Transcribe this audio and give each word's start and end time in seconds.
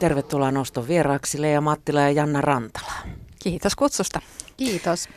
Tervetuloa 0.00 0.50
noston 0.50 0.88
vieraaksi 0.88 1.42
Leija 1.42 1.60
Mattila 1.60 2.00
ja 2.00 2.10
Janna 2.10 2.40
Rantala. 2.40 2.92
Kiitos 3.42 3.76
kutsusta. 3.76 4.20
Kiitos. 4.56 5.08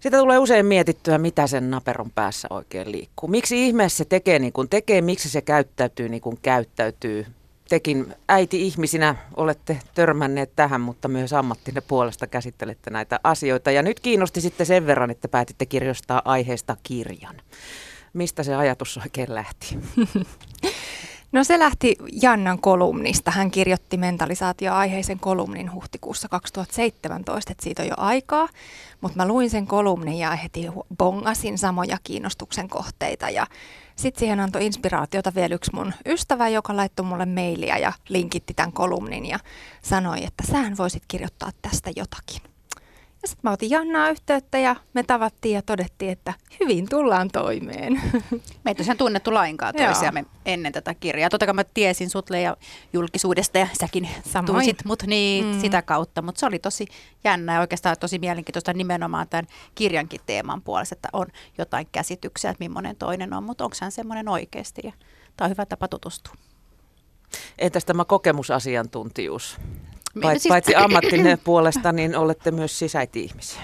Sitä 0.00 0.18
tulee 0.18 0.38
usein 0.38 0.66
mietittyä, 0.66 1.18
mitä 1.18 1.46
sen 1.46 1.70
naperon 1.70 2.10
päässä 2.10 2.48
oikein 2.50 2.92
liikkuu. 2.92 3.28
Miksi 3.28 3.66
ihmeessä 3.66 3.96
se 3.96 4.04
tekee 4.04 4.38
niin 4.38 4.52
kuin 4.52 4.68
tekee, 4.68 5.02
miksi 5.02 5.28
se 5.28 5.42
käyttäytyy 5.42 6.08
niin 6.08 6.20
kuin 6.20 6.38
käyttäytyy. 6.42 7.26
Tekin 7.68 8.14
äiti-ihmisinä 8.28 9.16
olette 9.36 9.80
törmänneet 9.94 10.52
tähän, 10.56 10.80
mutta 10.80 11.08
myös 11.08 11.32
ammattinne 11.32 11.80
puolesta 11.80 12.26
käsittelette 12.26 12.90
näitä 12.90 13.20
asioita. 13.24 13.70
Ja 13.70 13.82
nyt 13.82 14.00
kiinnosti 14.00 14.40
sitten 14.40 14.66
sen 14.66 14.86
verran, 14.86 15.10
että 15.10 15.28
päätitte 15.28 15.66
kirjoittaa 15.66 16.22
aiheesta 16.24 16.76
kirjan. 16.82 17.36
Mistä 18.12 18.42
se 18.42 18.54
ajatus 18.54 18.98
oikein 18.98 19.34
lähti? 19.34 19.78
No 21.32 21.44
se 21.44 21.58
lähti 21.58 21.96
Jannan 22.22 22.60
kolumnista. 22.60 23.30
Hän 23.30 23.50
kirjoitti 23.50 23.96
mentalisaatio-aiheisen 23.96 25.20
kolumnin 25.20 25.72
huhtikuussa 25.72 26.28
2017, 26.28 27.52
että 27.52 27.64
siitä 27.64 27.82
on 27.82 27.88
jo 27.88 27.94
aikaa. 27.96 28.48
Mutta 29.00 29.16
mä 29.16 29.28
luin 29.28 29.50
sen 29.50 29.66
kolumnin 29.66 30.18
ja 30.18 30.30
heti 30.30 30.66
bongasin 30.98 31.58
samoja 31.58 31.98
kiinnostuksen 32.04 32.68
kohteita. 32.68 33.30
Ja 33.30 33.46
sitten 33.96 34.18
siihen 34.18 34.40
antoi 34.40 34.66
inspiraatiota 34.66 35.32
vielä 35.34 35.54
yksi 35.54 35.70
mun 35.74 35.92
ystävä, 36.06 36.48
joka 36.48 36.76
laittoi 36.76 37.06
mulle 37.06 37.26
mailia 37.26 37.78
ja 37.78 37.92
linkitti 38.08 38.54
tämän 38.54 38.72
kolumnin 38.72 39.26
ja 39.26 39.38
sanoi, 39.82 40.24
että 40.24 40.44
sähän 40.50 40.76
voisit 40.76 41.02
kirjoittaa 41.08 41.50
tästä 41.62 41.90
jotakin. 41.96 42.57
Ja 43.22 43.28
sitten 43.28 43.40
mä 43.42 43.52
otin 43.52 43.70
Jannaa 43.70 44.10
yhteyttä 44.10 44.58
ja 44.58 44.76
me 44.94 45.02
tavattiin 45.02 45.54
ja 45.54 45.62
todettiin, 45.62 46.12
että 46.12 46.34
hyvin 46.60 46.88
tullaan 46.88 47.28
toimeen. 47.30 48.02
Me 48.64 48.70
ei 48.70 48.74
tosiaan 48.74 48.98
tunnettu 48.98 49.34
lainkaan 49.34 49.74
toisiamme 49.74 50.24
ennen 50.46 50.72
tätä 50.72 50.94
kirjaa. 50.94 51.30
Totta 51.30 51.46
kai 51.46 51.54
mä 51.54 51.64
tiesin 51.64 52.10
sutle 52.10 52.40
ja 52.40 52.56
julkisuudesta 52.92 53.58
ja 53.58 53.66
säkin 53.80 54.08
Samoin. 54.24 54.46
tunsit 54.46 54.84
mut 54.84 55.02
niin 55.02 55.44
mm. 55.44 55.60
sitä 55.60 55.82
kautta. 55.82 56.22
Mutta 56.22 56.38
se 56.38 56.46
oli 56.46 56.58
tosi 56.58 56.86
jännä 57.24 57.54
ja 57.54 57.60
oikeastaan 57.60 57.96
tosi 58.00 58.18
mielenkiintoista 58.18 58.72
nimenomaan 58.72 59.28
tämän 59.28 59.46
kirjankin 59.74 60.20
teeman 60.26 60.62
puolesta, 60.62 60.94
että 60.94 61.08
on 61.12 61.26
jotain 61.58 61.88
käsityksiä, 61.92 62.50
että 62.50 62.64
millainen 62.64 62.96
toinen 62.96 63.32
on. 63.32 63.44
Mutta 63.44 63.64
onko 63.64 63.76
hän 63.80 63.92
semmoinen 63.92 64.28
oikeasti? 64.28 64.80
Ja 64.84 64.92
tämä 65.36 65.46
on 65.46 65.50
hyvä 65.50 65.66
tapa 65.66 65.88
tutustua. 65.88 66.34
Entäs 67.58 67.84
tämä 67.84 68.04
kokemusasiantuntijuus? 68.04 69.58
Pait, 70.22 70.42
siis... 70.42 70.50
Paitsi 70.50 70.74
ammattinen 70.74 71.38
puolesta, 71.44 71.92
niin 71.92 72.16
olette 72.16 72.50
myös 72.50 72.78
sisäiti-ihmisiä. 72.78 73.60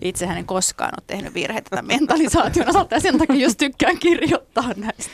Itsehän 0.00 0.38
en 0.38 0.46
koskaan 0.46 0.92
ole 0.96 1.04
tehnyt 1.06 1.34
virheitä 1.34 1.70
tämän 1.70 1.86
mentalisaation 1.86 2.68
osalta 2.68 2.94
ja 2.94 3.00
sen 3.00 3.18
takia 3.18 3.36
just 3.36 3.58
tykkään 3.58 3.98
kirjoittaa 3.98 4.72
näistä. 4.76 5.12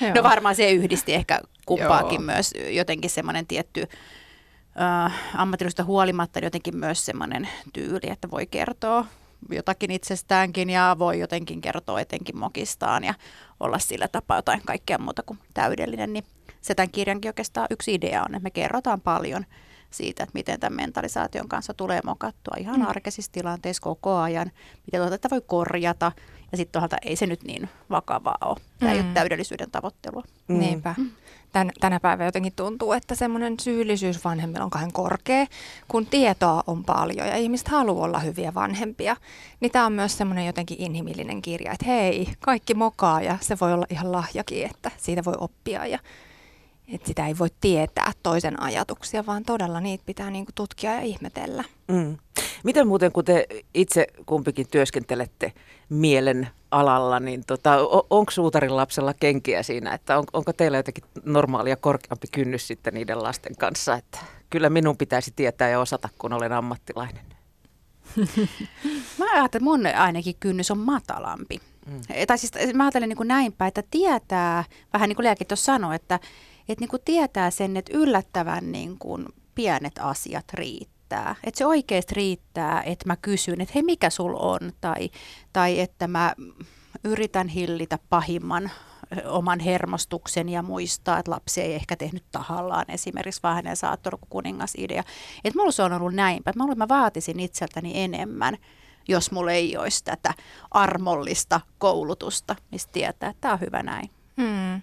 Joo. 0.00 0.14
No 0.14 0.22
varmaan 0.22 0.54
se 0.54 0.70
yhdisti 0.70 1.14
ehkä 1.14 1.40
kumpaakin 1.66 2.20
Joo. 2.20 2.26
myös 2.26 2.54
jotenkin 2.68 3.10
semmoinen 3.10 3.46
tietty 3.46 3.88
äh, 4.80 5.14
ammatillisesta 5.34 5.84
huolimatta 5.84 6.38
jotenkin 6.38 6.76
myös 6.76 7.06
semmoinen 7.06 7.48
tyyli, 7.72 8.10
että 8.10 8.30
voi 8.30 8.46
kertoa 8.46 9.06
jotakin 9.50 9.90
itsestäänkin 9.90 10.70
ja 10.70 10.96
voi 10.98 11.18
jotenkin 11.18 11.60
kertoa 11.60 12.00
etenkin 12.00 12.38
mokistaan 12.38 13.04
ja 13.04 13.14
olla 13.60 13.78
sillä 13.78 14.08
tapaa 14.08 14.38
jotain 14.38 14.62
kaikkea 14.66 14.98
muuta 14.98 15.22
kuin 15.22 15.38
täydellinen. 15.54 16.12
Niin 16.12 16.24
se 16.60 16.74
tämän 16.74 16.90
kirjankin 16.90 17.28
oikeastaan 17.28 17.66
yksi 17.70 17.94
idea 17.94 18.20
on, 18.22 18.34
että 18.34 18.42
me 18.42 18.50
kerrotaan 18.50 19.00
paljon– 19.00 19.46
siitä, 19.90 20.22
että 20.22 20.34
miten 20.34 20.60
tämän 20.60 20.76
mentalisaation 20.76 21.48
kanssa 21.48 21.74
tulee 21.74 22.00
mokattua 22.04 22.56
ihan 22.58 22.80
mm. 22.80 22.86
arkisissa 22.86 23.32
tilanteissa 23.32 23.82
koko 23.82 24.16
ajan, 24.16 24.50
miten 24.86 25.08
tuota 25.08 25.30
voi 25.30 25.42
korjata. 25.46 26.12
Ja 26.52 26.58
sitten 26.58 26.80
tuolta 26.80 26.96
ei 27.02 27.16
se 27.16 27.26
nyt 27.26 27.42
niin 27.42 27.68
vakavaa 27.90 28.38
ole. 28.44 28.56
Tämä 28.78 28.92
mm. 28.92 28.94
ei 28.94 29.00
ole 29.00 29.08
mm. 29.08 29.14
täydellisyyden 29.14 29.70
tavoittelua. 29.70 30.22
Mm. 30.48 30.58
Niinpä. 30.58 30.94
Mm. 30.98 31.10
Tän, 31.52 31.70
tänä 31.80 32.00
päivänä 32.00 32.28
jotenkin 32.28 32.52
tuntuu, 32.56 32.92
että 32.92 33.14
semmoinen 33.14 33.54
syyllisyys 33.60 34.24
vanhemmilla 34.24 34.64
on 34.64 34.70
kahden 34.70 34.92
korkea, 34.92 35.46
kun 35.88 36.06
tietoa 36.06 36.64
on 36.66 36.84
paljon 36.84 37.26
ja 37.26 37.36
ihmiset 37.36 37.68
haluaa 37.68 38.04
olla 38.04 38.18
hyviä 38.18 38.54
vanhempia. 38.54 39.16
Niin 39.60 39.72
tämä 39.72 39.86
on 39.86 39.92
myös 39.92 40.18
semmoinen 40.18 40.46
jotenkin 40.46 40.80
inhimillinen 40.80 41.42
kirja, 41.42 41.72
että 41.72 41.86
hei, 41.86 42.28
kaikki 42.40 42.74
mokaa 42.74 43.22
ja 43.22 43.38
se 43.40 43.56
voi 43.60 43.72
olla 43.72 43.86
ihan 43.90 44.12
lahjakin, 44.12 44.66
että 44.66 44.90
siitä 44.96 45.24
voi 45.24 45.34
oppia 45.38 45.86
ja 45.86 45.98
että 46.92 47.06
sitä 47.06 47.26
ei 47.26 47.38
voi 47.38 47.48
tietää 47.60 48.12
toisen 48.22 48.62
ajatuksia, 48.62 49.26
vaan 49.26 49.44
todella 49.44 49.80
niitä 49.80 50.04
pitää 50.06 50.30
niinku 50.30 50.52
tutkia 50.54 50.94
ja 50.94 51.00
ihmetellä. 51.00 51.64
Mm. 51.88 52.16
Miten 52.64 52.86
muuten, 52.86 53.12
kun 53.12 53.24
te 53.24 53.46
itse 53.74 54.06
kumpikin 54.26 54.68
työskentelette 54.70 55.52
mielen 55.88 56.48
alalla, 56.70 57.20
niin 57.20 57.44
tota, 57.46 57.76
onko 58.10 58.30
suutarin 58.30 58.76
lapsella 58.76 59.14
kenkiä 59.14 59.62
siinä, 59.62 59.94
että 59.94 60.18
on, 60.18 60.24
onko 60.32 60.52
teillä 60.52 60.76
jotenkin 60.76 61.04
normaalia 61.24 61.76
korkeampi 61.76 62.26
kynnys 62.32 62.66
sitten 62.66 62.94
niiden 62.94 63.22
lasten 63.22 63.56
kanssa, 63.56 63.94
että 63.94 64.18
kyllä 64.50 64.70
minun 64.70 64.96
pitäisi 64.96 65.32
tietää 65.36 65.68
ja 65.68 65.80
osata, 65.80 66.08
kun 66.18 66.32
olen 66.32 66.52
ammattilainen? 66.52 67.24
Mä 69.18 69.24
ajattelen, 69.24 69.44
että 69.44 69.60
mun 69.60 69.86
ainakin 69.86 70.34
kynnys 70.40 70.70
on 70.70 70.78
matalampi. 70.78 71.60
Mm. 71.86 72.00
Tai 72.26 72.38
siis 72.38 72.52
mä 72.74 72.84
ajattelen 72.84 73.08
niin 73.08 73.16
kuin 73.16 73.28
näinpä, 73.28 73.66
että 73.66 73.82
tietää, 73.90 74.64
vähän 74.92 75.08
niin 75.08 75.16
kuin 75.16 75.24
Leakin 75.24 75.46
tuossa 75.46 75.64
sanoi, 75.64 75.96
että 75.96 76.20
että 76.68 76.82
niin 76.82 76.88
kuin 76.88 77.02
tietää 77.04 77.50
sen, 77.50 77.76
että 77.76 77.98
yllättävän 77.98 78.72
niin 78.72 78.98
kuin 78.98 79.26
pienet 79.54 79.98
asiat 80.00 80.44
riittää. 80.52 81.36
Että 81.44 81.58
se 81.58 81.66
oikeasti 81.66 82.14
riittää, 82.14 82.82
että 82.82 83.06
mä 83.06 83.16
kysyn, 83.16 83.60
että 83.60 83.72
hei 83.74 83.82
mikä 83.82 84.10
sul 84.10 84.34
on, 84.38 84.72
tai, 84.80 85.10
tai 85.52 85.80
että 85.80 86.08
mä 86.08 86.34
yritän 87.04 87.48
hillitä 87.48 87.98
pahimman 88.10 88.70
oman 89.26 89.60
hermostuksen 89.60 90.48
ja 90.48 90.62
muistaa, 90.62 91.18
että 91.18 91.30
lapsi 91.30 91.60
ei 91.60 91.74
ehkä 91.74 91.96
tehnyt 91.96 92.24
tahallaan 92.32 92.84
esimerkiksi, 92.88 93.42
vaan 93.42 93.54
hänen 93.54 93.76
saattanut 93.76 94.20
kuningasidea. 94.30 95.02
Että 95.44 95.58
mulla 95.58 95.72
se 95.72 95.82
on 95.82 95.92
ollut 95.92 96.14
näinpä, 96.14 96.50
että 96.50 96.76
mä 96.76 96.88
vaatisin 96.88 97.40
itseltäni 97.40 97.92
enemmän, 97.94 98.56
jos 99.08 99.30
mulla 99.30 99.52
ei 99.52 99.76
olisi 99.76 100.04
tätä 100.04 100.34
armollista 100.70 101.60
koulutusta, 101.78 102.56
mistä 102.72 102.92
tietää, 102.92 103.30
että 103.30 103.40
tämä 103.40 103.54
on 103.54 103.60
hyvä 103.60 103.82
näin. 103.82 104.10
Hmm. 104.40 104.80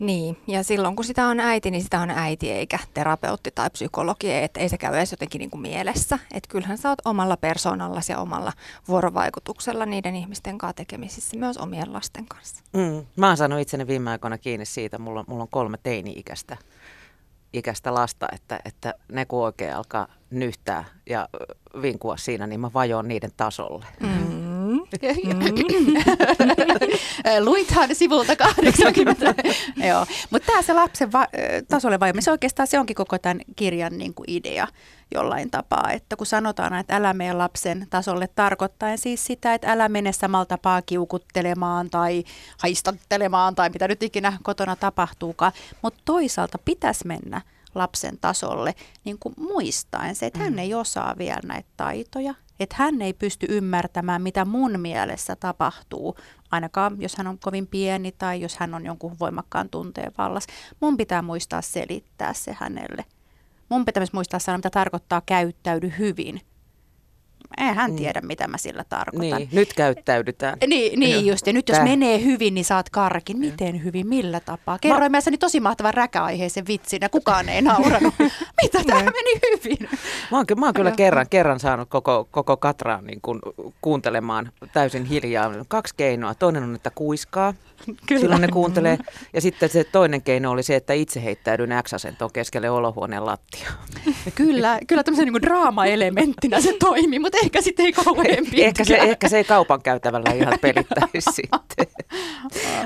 Niin, 0.00 0.36
ja 0.46 0.62
silloin 0.64 0.96
kun 0.96 1.04
sitä 1.04 1.26
on 1.26 1.40
äiti, 1.40 1.70
niin 1.70 1.82
sitä 1.82 2.00
on 2.00 2.10
äiti 2.10 2.50
eikä 2.50 2.78
terapeutti 2.94 3.50
tai 3.54 3.70
psykologi, 3.70 4.32
että 4.32 4.60
ei 4.60 4.68
se 4.68 4.78
käy 4.78 4.96
edes 4.96 5.10
jotenkin 5.10 5.38
niin 5.38 5.50
kuin 5.50 5.60
mielessä. 5.60 6.18
Että 6.34 6.48
kyllähän 6.48 6.78
sä 6.78 6.88
oot 6.88 6.98
omalla 7.04 7.36
persoonalla 7.36 8.00
ja 8.08 8.18
omalla 8.18 8.52
vuorovaikutuksella 8.88 9.86
niiden 9.86 10.16
ihmisten 10.16 10.58
kanssa 10.58 10.74
tekemisissä, 10.74 11.36
myös 11.36 11.58
omien 11.58 11.92
lasten 11.92 12.26
kanssa. 12.26 12.64
Mm. 12.72 13.06
Mä 13.16 13.26
oon 13.26 13.36
saanut 13.36 13.60
itseni 13.60 13.86
viime 13.86 14.10
aikoina 14.10 14.38
kiinni 14.38 14.66
siitä, 14.66 14.98
mulla, 14.98 15.24
mulla 15.28 15.42
on 15.42 15.48
kolme 15.50 15.78
teini-ikäistä 15.82 16.56
ikäistä 17.52 17.94
lasta, 17.94 18.28
että, 18.32 18.60
että 18.64 18.94
ne 19.12 19.24
kun 19.24 19.44
oikein 19.44 19.74
alkaa 19.74 20.06
nyhtää 20.30 20.84
ja 21.06 21.28
vinkua 21.82 22.16
siinä, 22.16 22.46
niin 22.46 22.60
mä 22.60 22.70
vajoon 22.74 23.08
niiden 23.08 23.30
tasolle. 23.36 23.86
Mm. 24.00 24.39
Mm. 25.24 25.94
Luithan 27.46 27.94
sivulta 27.94 28.36
80. 28.36 29.34
Joo. 29.88 30.06
Mutta 30.30 30.46
tämä 30.46 30.62
se 30.62 30.72
lapsen 30.72 31.12
va- 31.12 31.28
tasolle 31.68 31.98
se 32.20 32.30
oikeastaan 32.30 32.66
se 32.66 32.78
onkin 32.78 32.96
koko 32.96 33.18
tämän 33.18 33.40
kirjan 33.56 33.98
niin 33.98 34.14
kuin 34.14 34.30
idea 34.30 34.68
jollain 35.14 35.50
tapaa. 35.50 35.90
Että 35.90 36.16
kun 36.16 36.26
sanotaan, 36.26 36.74
että 36.74 36.96
älä 36.96 37.12
mene 37.12 37.32
lapsen 37.32 37.86
tasolle 37.90 38.28
tarkoittaen 38.34 38.98
siis 38.98 39.26
sitä, 39.26 39.54
että 39.54 39.72
älä 39.72 39.88
mene 39.88 40.12
samalla 40.12 40.46
tapaa 40.46 40.82
kiukuttelemaan 40.82 41.90
tai 41.90 42.24
haistattelemaan 42.58 43.54
tai 43.54 43.70
mitä 43.70 43.88
nyt 43.88 44.02
ikinä 44.02 44.32
kotona 44.42 44.76
tapahtuukaan. 44.76 45.52
Mutta 45.82 46.00
toisaalta 46.04 46.58
pitäisi 46.64 47.06
mennä 47.06 47.40
lapsen 47.74 48.18
tasolle 48.20 48.74
niin 49.04 49.18
kuin 49.18 49.34
muistaen 49.38 50.16
se, 50.16 50.26
että 50.26 50.38
hän 50.38 50.52
mm. 50.52 50.58
ei 50.58 50.74
osaa 50.74 51.14
vielä 51.18 51.40
näitä 51.44 51.68
taitoja, 51.76 52.34
että 52.60 52.76
hän 52.78 53.02
ei 53.02 53.12
pysty 53.12 53.46
ymmärtämään, 53.48 54.22
mitä 54.22 54.44
mun 54.44 54.80
mielessä 54.80 55.36
tapahtuu, 55.36 56.16
ainakaan 56.50 57.00
jos 57.00 57.16
hän 57.16 57.26
on 57.26 57.38
kovin 57.38 57.66
pieni 57.66 58.12
tai 58.12 58.40
jos 58.40 58.56
hän 58.56 58.74
on 58.74 58.86
jonkun 58.86 59.16
voimakkaan 59.20 59.68
tunteen 59.68 60.12
vallas. 60.18 60.46
Mun 60.80 60.96
pitää 60.96 61.22
muistaa 61.22 61.62
selittää 61.62 62.34
se 62.34 62.56
hänelle. 62.60 63.04
Mun 63.68 63.84
pitää 63.84 64.00
myös 64.00 64.12
muistaa 64.12 64.40
sanoa, 64.40 64.58
mitä 64.58 64.70
tarkoittaa 64.70 65.22
käyttäydy 65.26 65.92
hyvin 65.98 66.40
ei 67.58 67.74
hän 67.74 67.90
mm. 67.90 67.96
tiedä, 67.96 68.20
mitä 68.20 68.48
mä 68.48 68.58
sillä 68.58 68.84
tarkoitan. 68.88 69.38
Niin, 69.38 69.48
nyt 69.52 69.74
käyttäydytään. 69.74 70.58
Niin, 70.66 71.00
niin 71.00 71.26
just. 71.26 71.46
Ja 71.46 71.52
nyt 71.52 71.68
jos 71.68 71.78
Tää. 71.78 71.84
menee 71.84 72.24
hyvin, 72.24 72.54
niin 72.54 72.64
saat 72.64 72.90
karkin. 72.90 73.38
Miten 73.38 73.84
hyvin, 73.84 74.08
millä 74.08 74.40
tapaa? 74.40 74.78
Kerroin 74.78 75.12
mä... 75.12 75.18
tosi 75.40 75.60
mahtavan 75.60 75.94
räkäaiheisen 75.94 76.66
vitsin 76.66 76.98
ja 77.02 77.08
kukaan 77.08 77.48
ei 77.48 77.62
nauranut. 77.62 78.14
mitä, 78.62 78.84
tämä 78.86 79.02
meni 79.02 79.40
hyvin. 79.50 79.88
Mä 80.30 80.36
oon, 80.36 80.46
mä 80.56 80.66
oon 80.66 80.74
kyllä 80.74 80.90
kerran, 80.90 81.26
kerran 81.30 81.60
saanut 81.60 81.88
koko, 81.88 82.28
koko 82.30 82.56
Katraan 82.56 83.04
niin 83.04 83.20
kun, 83.20 83.40
kuuntelemaan 83.80 84.52
täysin 84.72 85.04
hiljaa. 85.04 85.52
Kaksi 85.68 85.94
keinoa. 85.96 86.34
Toinen 86.34 86.62
on, 86.62 86.74
että 86.74 86.90
kuiskaa. 86.90 87.54
Kyllä. 88.06 88.20
Silloin 88.20 88.42
ne 88.42 88.48
kuuntelee. 88.48 88.98
Ja 89.32 89.40
sitten 89.40 89.68
se 89.68 89.84
toinen 89.84 90.22
keino 90.22 90.50
oli 90.50 90.62
se, 90.62 90.76
että 90.76 90.92
itse 90.92 91.24
heittäydyn 91.24 91.70
X-asentoon 91.82 92.32
keskelle 92.32 92.70
olohuoneen 92.70 93.26
lattia. 93.26 93.70
Kyllä, 94.34 94.78
kyllä 94.86 95.02
tämmöisen 95.02 95.32
niin 95.32 95.42
draama-elementtinä 95.42 96.60
se 96.60 96.76
toimii, 96.78 97.18
mutta 97.18 97.38
ehkä 97.44 97.62
sitten 97.62 97.86
ei 97.86 97.92
kauhean 97.92 98.44
pitkään. 98.44 98.66
Ehkä 98.66 98.84
se, 98.84 98.96
ehkä 98.96 99.28
se 99.28 99.36
ei 99.36 99.44
kaupan 99.44 99.82
käytävällä 99.82 100.32
ihan 100.32 100.58
pelittäisi 100.60 101.30
sitten. 101.42 101.86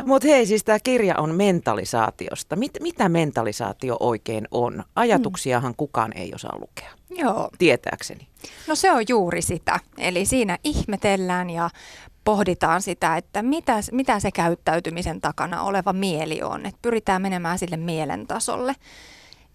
Mutta 0.06 0.28
hei, 0.28 0.46
siis 0.46 0.64
tämä 0.64 0.78
kirja 0.78 1.14
on 1.18 1.34
mentalisaatiosta. 1.34 2.56
Mit, 2.56 2.72
mitä 2.80 3.08
mentalisaatio 3.08 3.96
oikein 4.00 4.48
on? 4.50 4.84
Ajatuksiahan 4.96 5.74
kukaan 5.76 6.12
ei 6.16 6.32
osaa 6.34 6.58
lukea. 6.60 6.90
Joo. 7.10 7.48
Tietääkseni. 7.58 8.28
No 8.66 8.74
se 8.74 8.92
on 8.92 9.04
juuri 9.08 9.42
sitä. 9.42 9.80
Eli 9.98 10.26
siinä 10.26 10.58
ihmetellään 10.64 11.50
ja 11.50 11.70
pohditaan 12.24 12.82
sitä, 12.82 13.16
että 13.16 13.42
mitä, 13.42 13.76
mitä 13.92 14.20
se 14.20 14.30
käyttäytymisen 14.30 15.20
takana 15.20 15.62
oleva 15.62 15.92
mieli 15.92 16.42
on. 16.42 16.66
Et 16.66 16.76
pyritään 16.82 17.22
menemään 17.22 17.58
sille 17.58 17.76
mielen 17.76 18.26
tasolle. 18.26 18.74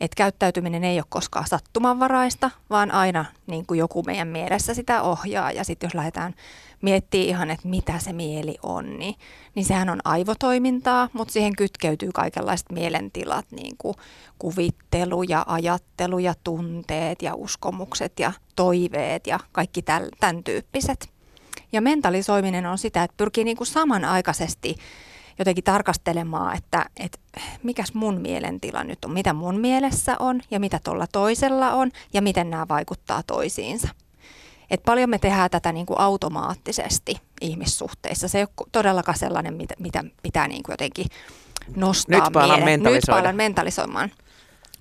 Et 0.01 0.15
käyttäytyminen 0.15 0.83
ei 0.83 0.99
ole 0.99 1.05
koskaan 1.09 1.47
sattumanvaraista, 1.47 2.51
vaan 2.69 2.91
aina 2.91 3.25
niin 3.47 3.65
kuin 3.65 3.77
joku 3.77 4.03
meidän 4.03 4.27
mielessä 4.27 4.73
sitä 4.73 5.01
ohjaa. 5.01 5.51
Ja 5.51 5.63
sitten 5.63 5.87
jos 5.87 5.93
lähdetään 5.93 6.33
miettimään 6.81 7.27
ihan, 7.27 7.51
että 7.51 7.67
mitä 7.67 7.99
se 7.99 8.13
mieli 8.13 8.57
on, 8.63 8.99
niin, 8.99 9.15
niin 9.55 9.65
sehän 9.65 9.89
on 9.89 9.99
aivotoimintaa, 10.03 11.09
mutta 11.13 11.31
siihen 11.31 11.55
kytkeytyy 11.55 12.09
kaikenlaiset 12.13 12.71
mielentilat, 12.71 13.45
niin 13.51 13.75
kuin 13.77 13.95
kuvittelu 14.39 15.23
ja 15.23 15.45
ajattelu 15.47 16.19
ja 16.19 16.33
tunteet 16.43 17.21
ja 17.21 17.35
uskomukset 17.35 18.19
ja 18.19 18.31
toiveet 18.55 19.27
ja 19.27 19.39
kaikki 19.51 19.81
tämän 20.19 20.43
tyyppiset. 20.43 21.09
Ja 21.71 21.81
mentalisoiminen 21.81 22.65
on 22.65 22.77
sitä, 22.77 23.03
että 23.03 23.17
pyrkii 23.17 23.43
niin 23.43 23.57
kuin 23.57 23.67
samanaikaisesti 23.67 24.75
jotenkin 25.39 25.63
tarkastelemaan, 25.63 26.57
että, 26.57 26.85
että 26.97 27.19
mikäs 27.63 27.93
mun 27.93 28.21
mielentila 28.21 28.83
nyt 28.83 29.05
on, 29.05 29.11
mitä 29.11 29.33
mun 29.33 29.59
mielessä 29.59 30.15
on 30.19 30.41
ja 30.51 30.59
mitä 30.59 30.79
tuolla 30.83 31.07
toisella 31.07 31.71
on 31.71 31.91
ja 32.13 32.21
miten 32.21 32.49
nämä 32.49 32.65
vaikuttaa 32.69 33.23
toisiinsa. 33.27 33.87
Et 34.71 34.83
paljon 34.85 35.09
me 35.09 35.19
tehdään 35.19 35.49
tätä 35.49 35.71
niin 35.71 35.85
kuin 35.85 35.99
automaattisesti 35.99 37.15
ihmissuhteissa. 37.41 38.27
Se 38.27 38.37
ei 38.37 38.43
ole 38.59 38.67
todellakaan 38.71 39.17
sellainen, 39.17 39.53
mitä, 39.53 39.75
mitä 39.79 40.03
pitää 40.23 40.47
niin 40.47 40.63
kuin 40.63 40.73
jotenkin 40.73 41.05
nostaa 41.75 42.19
Nyt 42.19 42.33
palaan 42.33 42.61
Nyt 42.83 43.03
palaan 43.07 43.35
mentalisoimaan. 43.35 44.09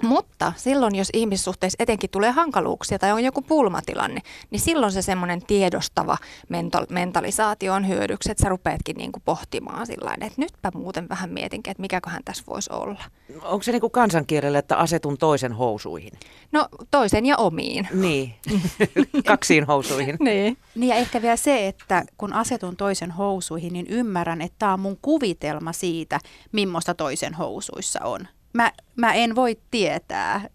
Mutta 0.03 0.53
silloin, 0.57 0.95
jos 0.95 1.09
ihmissuhteissa 1.13 1.77
etenkin 1.79 2.11
tulee 2.11 2.31
hankaluuksia 2.31 2.99
tai 2.99 3.13
on 3.13 3.25
joku 3.25 3.43
pulmatilanne, 3.43 4.21
niin 4.51 4.61
silloin 4.61 4.93
se 4.93 5.03
semmoinen 5.03 5.43
tiedostava 5.47 6.17
mental- 6.49 6.87
mentalisaatio 6.91 7.75
on 7.75 7.89
hyödyksi, 7.89 8.31
että 8.31 8.43
sä 8.43 8.49
rupeatkin 8.49 8.97
niinku 8.97 9.21
pohtimaan 9.25 9.87
sillä 9.87 10.15
että 10.21 10.41
nytpä 10.41 10.71
muuten 10.75 11.09
vähän 11.09 11.31
mietinkin, 11.31 11.71
että 11.71 11.81
mikäköhän 11.81 12.25
tässä 12.25 12.45
voisi 12.47 12.73
olla. 12.73 13.05
Onko 13.43 13.63
se 13.63 13.73
niinku 13.73 13.91
kansankielellä, 13.91 14.59
että 14.59 14.77
asetun 14.77 15.19
toisen 15.19 15.53
housuihin? 15.53 16.13
No 16.53 16.69
toisen 16.91 17.27
ja 17.27 17.37
omiin. 17.37 17.89
Niin, 17.93 18.35
kaksiin 19.27 19.67
housuihin. 19.67 20.17
niin. 20.21 20.59
niin 20.75 20.89
ja 20.89 20.95
ehkä 20.95 21.23
vielä 21.23 21.37
se, 21.37 21.69
että 21.69 22.05
kun 22.19 22.33
asetun 22.33 22.77
toisen 22.77 23.11
housuihin, 23.11 23.73
niin 23.73 23.87
ymmärrän, 23.89 24.43
että 24.43 24.57
tämä 24.59 24.73
on 24.73 24.81
mun 24.81 24.99
kuvitelma 25.03 25.73
siitä, 25.73 26.21
millaista 26.53 26.95
toisen 26.95 27.35
housuissa 27.35 28.05
on 28.05 28.29
mä, 28.59 28.73
mä 28.97 29.13
en 29.13 29.35
voi 29.35 29.59
tietää 29.71 30.49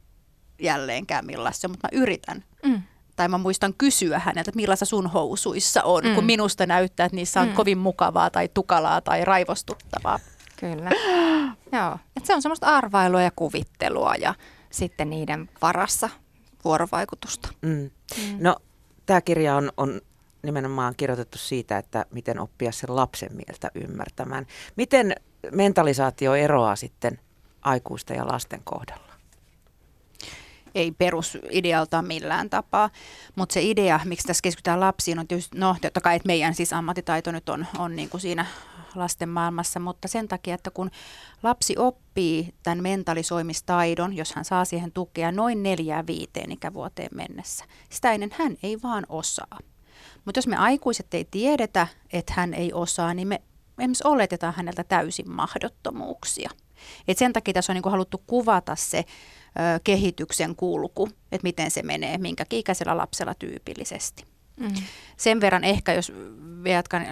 jälleenkään 0.60 1.26
millaista 1.26 1.68
mutta 1.68 1.88
mä 1.92 2.00
yritän. 2.02 2.44
Mm. 2.66 2.82
Tai 3.16 3.28
mä 3.28 3.38
muistan 3.38 3.74
kysyä 3.74 4.20
häneltä, 4.20 4.50
että 4.50 4.56
millaista 4.56 4.86
sun 4.86 5.08
housuissa 5.08 5.84
on, 5.84 6.04
mm. 6.04 6.16
kun 6.16 6.24
minusta 6.26 6.66
näyttää, 6.66 7.06
että 7.06 7.16
niissä 7.16 7.42
on 7.42 7.48
mm. 7.48 7.54
kovin 7.54 7.78
mukavaa 7.78 8.30
tai 8.30 8.50
tukalaa 8.54 9.02
tai 9.02 9.26
raivostuttavaa. 9.26 10.20
Kyllä. 10.60 10.90
Joo. 11.80 11.98
Et 12.18 12.26
se 12.26 12.36
on 12.36 12.42
semmoista 12.42 12.68
arvailua 12.68 13.22
ja 13.22 13.32
kuvittelua 13.36 14.16
ja 14.16 14.36
sitten 14.70 15.10
niiden 15.10 15.50
varassa 15.62 16.10
vuorovaikutusta. 16.66 17.50
Mm. 17.62 17.70
Mm. 17.70 18.38
No, 18.40 18.56
tämä 19.06 19.22
kirja 19.22 19.56
on, 19.56 19.72
on 19.78 20.02
nimenomaan 20.44 20.94
kirjoitettu 20.98 21.38
siitä, 21.38 21.78
että 21.78 22.06
miten 22.12 22.40
oppia 22.40 22.72
sen 22.72 22.96
lapsen 22.96 23.30
mieltä 23.34 23.72
ymmärtämään. 23.76 24.46
Miten 24.76 25.16
mentalisaatio 25.52 26.36
eroaa 26.36 26.76
sitten 26.76 27.20
aikuisten 27.64 28.18
ja 28.18 28.28
lasten 28.28 28.62
kohdalla? 28.64 29.14
Ei 30.76 30.92
perusidealta 30.92 32.02
millään 32.02 32.50
tapaa, 32.50 32.90
mutta 33.36 33.54
se 33.54 33.62
idea, 33.62 34.00
miksi 34.06 34.28
tässä 34.28 34.42
keskitytään 34.42 34.80
lapsiin, 34.80 35.20
on 35.20 35.28
tietysti, 35.28 35.58
no 35.58 35.76
totta 35.82 36.02
kai, 36.02 36.16
että 36.16 36.28
meidän 36.28 36.56
siis 36.56 36.74
ammattitaito 36.74 37.32
nyt 37.32 37.50
on, 37.50 37.68
on 37.80 37.96
niin 37.96 38.10
kuin 38.10 38.22
siinä 38.22 38.46
lasten 38.96 39.30
maailmassa, 39.30 39.80
mutta 39.80 40.08
sen 40.08 40.28
takia, 40.28 40.56
että 40.56 40.72
kun 40.72 40.92
lapsi 41.44 41.76
oppii 41.78 42.54
tämän 42.64 42.84
mentalisoimistaidon, 42.84 44.14
jos 44.16 44.34
hän 44.34 44.46
saa 44.46 44.66
siihen 44.66 44.92
tukea 44.92 45.32
noin 45.32 45.64
neljään 45.64 46.08
viiteen 46.08 46.52
ikävuoteen 46.52 47.10
mennessä, 47.16 47.66
sitä 47.90 48.12
ennen 48.12 48.32
hän 48.40 48.58
ei 48.64 48.82
vaan 48.84 49.06
osaa. 49.10 49.60
Mutta 50.26 50.38
jos 50.38 50.48
me 50.48 50.56
aikuiset 50.56 51.14
ei 51.14 51.26
tiedetä, 51.32 51.88
että 52.14 52.34
hän 52.36 52.54
ei 52.54 52.74
osaa, 52.74 53.14
niin 53.14 53.28
me 53.28 53.42
esimerkiksi 53.80 54.08
oletetaan 54.08 54.54
häneltä 54.58 54.84
täysin 54.84 55.32
mahdottomuuksia. 55.32 56.50
Et 57.08 57.18
sen 57.18 57.34
takia 57.34 57.54
tässä 57.54 57.74
on 57.74 57.76
niin 57.76 57.92
haluttu 57.92 58.24
kuvata 58.28 58.76
se 58.76 58.98
ö, 58.98 59.80
kehityksen 59.84 60.56
kulku, 60.56 61.10
että 61.32 61.44
miten 61.44 61.72
se 61.72 61.84
menee, 61.84 62.18
minkä 62.18 62.46
ikäisellä 62.50 62.98
lapsella 62.98 63.34
tyypillisesti. 63.34 64.24
Mm. 64.60 64.74
Sen 65.18 65.42
verran 65.42 65.64
ehkä, 65.64 65.94
jos 65.94 66.14
jatkan, 66.66 67.08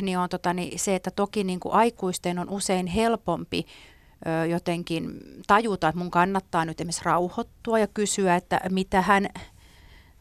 niin 0.00 0.18
on 0.18 0.28
tota, 0.28 0.52
niin 0.52 0.78
se, 0.78 0.94
että 0.94 1.10
toki 1.10 1.44
niin 1.44 1.60
kuin 1.60 1.74
aikuisten 1.74 2.38
on 2.38 2.50
usein 2.50 2.86
helpompi 2.86 3.66
ö, 4.26 4.46
jotenkin 4.46 5.20
tajuta, 5.46 5.88
että 5.88 5.98
mun 5.98 6.10
kannattaa 6.10 6.64
nyt 6.64 6.80
esimerkiksi 6.80 7.04
rauhoittua 7.04 7.78
ja 7.78 7.86
kysyä, 7.86 8.36
että 8.36 8.60
mitä 8.70 9.02
hän 9.02 9.28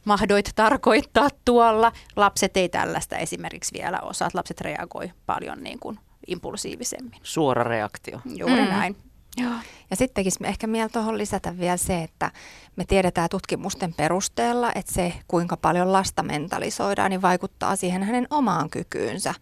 mahdoit 0.06 0.50
tarkoittaa 0.56 1.30
tuolla. 1.46 1.92
Lapset 2.16 2.58
ei 2.58 2.70
tällaista 2.70 3.18
esimerkiksi 3.18 3.74
vielä 3.78 4.00
osaa. 4.00 4.30
Lapset 4.34 4.62
reagoi 4.62 5.12
paljon 5.26 5.64
niin 5.64 5.80
kuin 5.80 6.00
impulsiivisemmin. 6.28 7.20
Suora 7.24 7.64
reaktio. 7.64 8.22
Juuri 8.26 8.62
mm. 8.62 8.70
näin. 8.70 8.96
Joo. 9.38 9.54
Ja 9.90 9.96
sitten 9.96 10.16
tekisi 10.16 10.40
ehkä 10.44 10.68
mieltä 10.68 10.94
tuohon 10.94 11.18
lisätä 11.18 11.58
vielä 11.58 11.78
se, 11.78 12.04
että 12.04 12.32
me 12.76 12.86
tiedetään 12.86 13.30
tutkimusten 13.30 13.94
perusteella, 13.94 14.72
että 14.76 14.94
se 14.94 15.14
kuinka 15.28 15.58
paljon 15.58 15.94
lasta 15.94 16.24
mentalisoidaan, 16.24 17.10
niin 17.10 17.22
vaikuttaa 17.22 17.76
siihen 17.76 18.04
hänen 18.04 18.28
omaan 18.30 18.70
kykyynsä 18.70 19.34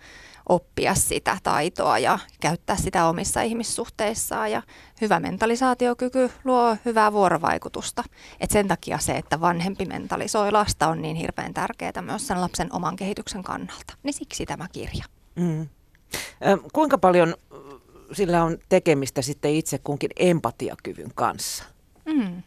oppia 0.49 0.95
sitä 0.95 1.37
taitoa 1.43 1.99
ja 1.99 2.19
käyttää 2.39 2.75
sitä 2.75 3.05
omissa 3.05 3.41
ihmissuhteissaan. 3.41 4.51
Ja 4.51 4.61
hyvä 5.01 5.19
mentalisaatiokyky 5.19 6.31
luo 6.43 6.77
hyvää 6.85 7.13
vuorovaikutusta. 7.13 8.03
Et 8.39 8.51
sen 8.51 8.67
takia 8.67 8.97
se, 8.97 9.11
että 9.11 9.41
vanhempi 9.41 9.85
mentalisoi 9.85 10.51
lasta 10.51 10.87
on 10.87 11.01
niin 11.01 11.15
hirveän 11.15 11.53
tärkeää 11.53 12.01
myös 12.01 12.27
sen 12.27 12.41
lapsen 12.41 12.73
oman 12.73 12.95
kehityksen 12.95 13.43
kannalta. 13.43 13.93
Niin 14.03 14.13
siksi 14.13 14.45
tämä 14.45 14.67
kirja. 14.71 15.05
Mm. 15.35 15.67
Kuinka 16.73 16.97
paljon 16.97 17.35
sillä 18.13 18.43
on 18.43 18.57
tekemistä 18.69 19.21
sitten 19.21 19.55
itse 19.55 19.77
kunkin 19.77 20.09
empatiakyvyn 20.15 21.11
kanssa? 21.15 21.63
Mm. 22.05 22.43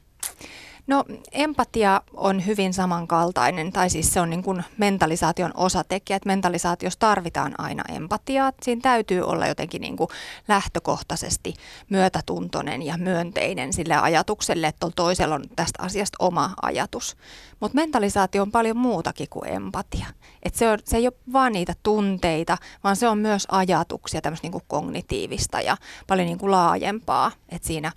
No 0.87 1.05
empatia 1.33 2.01
on 2.15 2.47
hyvin 2.47 2.75
samankaltainen, 2.75 3.73
tai 3.73 3.91
siis 3.91 4.13
se 4.13 4.21
on 4.21 4.31
niin 4.31 4.43
kuin 4.43 4.65
mentalisaation 4.79 5.51
osatekijä, 5.55 6.17
että 6.17 6.27
mentalisaatiossa 6.27 6.99
tarvitaan 6.99 7.55
aina 7.59 7.85
empatiaa. 7.97 8.53
Siinä 8.63 8.81
täytyy 8.81 9.23
olla 9.23 9.47
jotenkin 9.47 9.81
niin 9.81 9.97
kuin 9.97 10.11
lähtökohtaisesti 10.49 11.55
myötätuntoinen 11.91 12.83
ja 12.83 12.99
myönteinen 12.99 13.73
sille 13.73 13.97
ajatukselle, 13.97 14.67
että 14.67 14.87
toisella 14.97 15.35
on 15.35 15.45
tästä 15.57 15.83
asiasta 15.83 16.17
oma 16.19 16.55
ajatus. 16.63 17.17
Mutta 17.61 17.75
mentalisaatio 17.75 18.43
on 18.43 18.53
paljon 18.53 18.77
muutakin 18.77 19.29
kuin 19.31 19.49
empatia. 19.49 20.07
Et 20.43 20.55
se, 20.55 20.71
on, 20.71 20.79
se 20.85 20.97
ei 20.97 21.07
ole 21.07 21.15
vaan 21.33 21.53
niitä 21.53 21.75
tunteita, 21.83 22.59
vaan 22.85 22.97
se 22.97 23.09
on 23.09 23.19
myös 23.19 23.47
ajatuksia, 23.51 24.21
tämmöistä 24.21 24.45
niin 24.45 24.53
kuin 24.53 24.65
kognitiivista 24.67 25.61
ja 25.61 25.77
paljon 26.07 26.27
niin 26.27 26.39
kuin 26.39 26.53
laajempaa. 26.53 27.33
että 27.49 27.69
siinä 27.69 27.93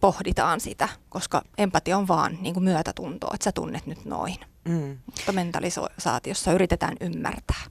pohditaan 0.00 0.60
sitä, 0.60 0.88
koska 1.08 1.42
empatia 1.58 1.98
on 1.98 2.08
vaan 2.08 2.38
niin 2.40 2.54
kuin 2.54 2.64
myötätuntoa, 2.64 3.30
että 3.34 3.44
sä 3.44 3.52
tunnet 3.52 3.86
nyt 3.86 4.04
noin. 4.04 4.36
Mm. 4.68 4.98
Mutta 5.06 5.32
mentalisaatiossa 5.32 6.52
yritetään 6.52 6.96
ymmärtää. 7.00 7.62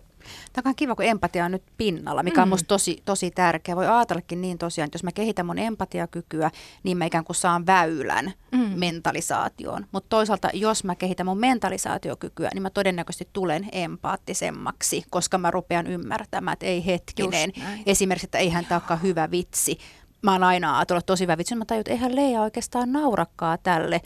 Tämä 0.54 0.70
on 0.70 0.76
kiva, 0.76 0.96
kun 0.96 1.06
empatia 1.06 1.46
on 1.46 1.52
nyt 1.52 1.64
pinnalla, 1.78 2.24
mikä 2.24 2.42
on 2.42 2.48
mm. 2.48 2.50
minusta 2.50 2.68
tosi, 2.68 3.02
tosi 3.06 3.32
tärkeä. 3.32 3.76
Voi 3.76 3.88
ajatellakin 3.88 4.42
niin 4.42 4.58
tosiaan, 4.58 4.86
että 4.86 4.96
jos 4.96 5.04
mä 5.04 5.12
kehitän 5.12 5.46
mun 5.46 5.60
empatiakykyä, 5.60 6.52
niin 6.84 6.98
mä 6.98 7.06
ikään 7.06 7.24
kuin 7.24 7.36
saan 7.36 7.66
väylän 7.66 8.34
mm. 8.52 8.60
mentalisaatioon. 8.60 9.86
Mutta 9.92 10.10
toisaalta, 10.10 10.50
jos 10.54 10.84
mä 10.84 10.96
kehitän 10.96 11.26
mun 11.26 11.40
mentalisaatiokykyä, 11.40 12.50
niin 12.54 12.62
mä 12.62 12.70
todennäköisesti 12.70 13.30
tulen 13.34 13.70
empaattisemmaksi, 13.72 15.04
koska 15.10 15.38
mä 15.38 15.52
rupean 15.52 15.88
ymmärtämään, 15.88 16.54
että 16.54 16.66
ei 16.66 16.86
hetkinen. 16.86 17.54
Esimerkiksi, 17.86 18.28
että 18.28 18.38
eihän 18.38 18.66
tämä 18.66 18.80
olekaan 18.80 19.02
hyvä 19.02 19.32
vitsi, 19.32 19.78
mä 20.22 20.32
oon 20.32 20.44
aina 20.44 20.78
ajatellut 20.78 21.06
tosi 21.06 21.28
vitsi, 21.28 21.56
mä 21.56 21.66
tajun, 21.66 21.80
että 21.80 21.92
eihän 21.92 22.16
Leija 22.16 22.42
oikeastaan 22.42 22.92
naurakkaa 22.92 23.58
tälle 23.58 24.02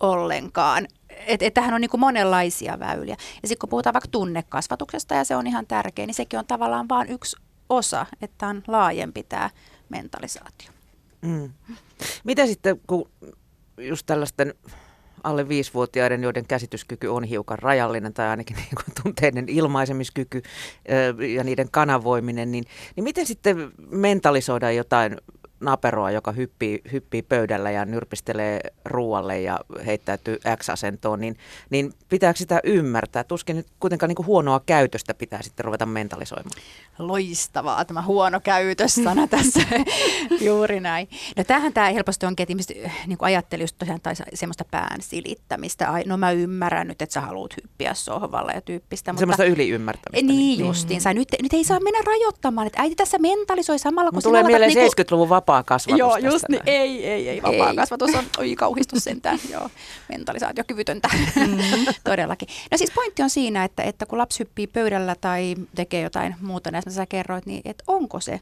ollenkaan. 0.00 0.86
Että 1.26 1.46
et 1.46 1.54
tähän 1.54 1.74
on 1.74 1.80
niin 1.80 1.90
monenlaisia 1.98 2.78
väyliä. 2.78 3.16
Ja 3.42 3.48
sitten 3.48 3.60
kun 3.60 3.68
puhutaan 3.68 3.94
vaikka 3.94 4.08
tunnekasvatuksesta, 4.10 5.14
ja 5.14 5.24
se 5.24 5.36
on 5.36 5.46
ihan 5.46 5.66
tärkeä, 5.66 6.06
niin 6.06 6.14
sekin 6.14 6.38
on 6.38 6.46
tavallaan 6.46 6.88
vain 6.88 7.08
yksi 7.08 7.36
osa, 7.68 8.06
että 8.22 8.46
on 8.46 8.62
laajempi 8.66 9.22
tämä 9.22 9.50
mentalisaatio. 9.88 10.70
Mm. 11.22 11.52
Mitä 12.24 12.46
sitten, 12.46 12.80
kun 12.86 13.10
just 13.78 14.06
tällaisten 14.06 14.54
alle 15.24 15.48
viisivuotiaiden, 15.48 16.22
joiden 16.22 16.46
käsityskyky 16.46 17.06
on 17.06 17.24
hiukan 17.24 17.58
rajallinen 17.58 18.14
tai 18.14 18.28
ainakin 18.28 18.56
niin 18.62 18.74
kuin 18.84 19.02
tunteiden 19.02 19.48
ilmaisemiskyky 19.48 20.42
ja 21.34 21.44
niiden 21.44 21.70
kanavoiminen, 21.70 22.52
niin, 22.52 22.64
niin 22.96 23.04
miten 23.04 23.26
sitten 23.26 23.72
mentalisoida 23.90 24.70
jotain 24.70 25.16
naperoa, 25.64 26.10
joka 26.10 26.32
hyppii, 26.32 26.80
hyppii 26.92 27.22
pöydällä 27.22 27.70
ja 27.70 27.84
nyrpistelee 27.84 28.60
ruoalle 28.84 29.40
ja 29.40 29.60
heittäytyy 29.86 30.38
X-asentoon, 30.56 31.20
niin, 31.20 31.36
niin 31.70 31.92
pitääkö 32.08 32.38
sitä 32.38 32.60
ymmärtää? 32.64 33.24
Tuskin 33.24 33.56
nyt 33.56 33.66
kuitenkaan 33.80 34.08
niin 34.08 34.16
kuin 34.16 34.26
huonoa 34.26 34.60
käytöstä 34.66 35.14
pitää 35.14 35.42
sitten 35.42 35.64
ruveta 35.64 35.86
mentalisoimaan. 35.86 36.60
Loistavaa 36.98 37.84
tämä 37.84 38.02
huono 38.02 38.40
käytössana 38.40 39.26
tässä. 39.36 39.60
Juuri 40.40 40.80
näin. 40.80 41.08
No 41.36 41.44
tämähän 41.44 41.72
tämä 41.72 41.90
helposti 41.90 42.26
on, 42.26 42.34
että 42.38 42.52
ihmiset 42.52 42.76
niin 43.06 43.18
ajatteli 43.20 43.62
just 43.62 43.76
tosiaan 43.78 44.00
tai 44.00 44.14
semmoista 44.34 44.64
pään 44.70 45.02
silittämistä. 45.02 45.90
Ai, 45.90 46.04
no 46.06 46.16
mä 46.16 46.30
ymmärrän 46.30 46.88
nyt, 46.88 47.02
että 47.02 47.12
sä 47.12 47.20
haluat 47.20 47.56
hyppiä 47.56 47.94
sohvalla 47.94 48.52
ja 48.52 48.60
tyyppistä. 48.60 49.12
Mutta, 49.12 49.20
semmoista 49.20 49.44
yliymmärtämistä. 49.44 50.26
Niin, 50.26 50.38
niin. 50.38 50.66
justiinsa. 50.66 51.14
Nyt, 51.14 51.28
nyt 51.42 51.52
ei 51.52 51.64
saa 51.64 51.80
mennä 51.80 51.98
rajoittamaan, 52.06 52.66
että 52.66 52.82
äiti 52.82 52.94
tässä 52.94 53.18
mentalisoi 53.18 53.78
samalla, 53.78 54.10
kun 54.10 54.22
Tulee 54.22 54.42
mieleen 54.42 54.72
niin 54.74 54.90
70-luvun 54.92 55.28
vapaa 55.28 55.53
kasvatus 55.62 55.98
Joo, 55.98 56.16
just 56.16 56.44
niin. 56.48 56.62
Ei, 56.66 57.06
ei, 57.06 57.28
ei. 57.28 57.42
Vapaa 57.42 57.70
ei. 57.70 57.76
kasvatus 57.76 58.14
on 58.14 58.24
oi, 58.38 58.56
kauhistus 58.56 59.04
sentään. 59.04 59.38
Joo, 59.52 59.70
mentalisaatiokyvytöntä. 60.08 61.08
Mm. 61.36 61.58
Todellakin. 62.04 62.48
No 62.70 62.78
siis 62.78 62.90
pointti 62.90 63.22
on 63.22 63.30
siinä, 63.30 63.64
että, 63.64 63.82
että 63.82 64.06
kun 64.06 64.18
lapsi 64.18 64.38
hyppii 64.38 64.66
pöydällä 64.66 65.16
tai 65.20 65.54
tekee 65.74 66.02
jotain 66.02 66.36
muuta, 66.40 66.70
näistä 66.70 66.90
sä 66.90 67.06
kerroit, 67.06 67.46
niin 67.46 67.62
että 67.64 67.84
onko 67.86 68.20
se, 68.20 68.40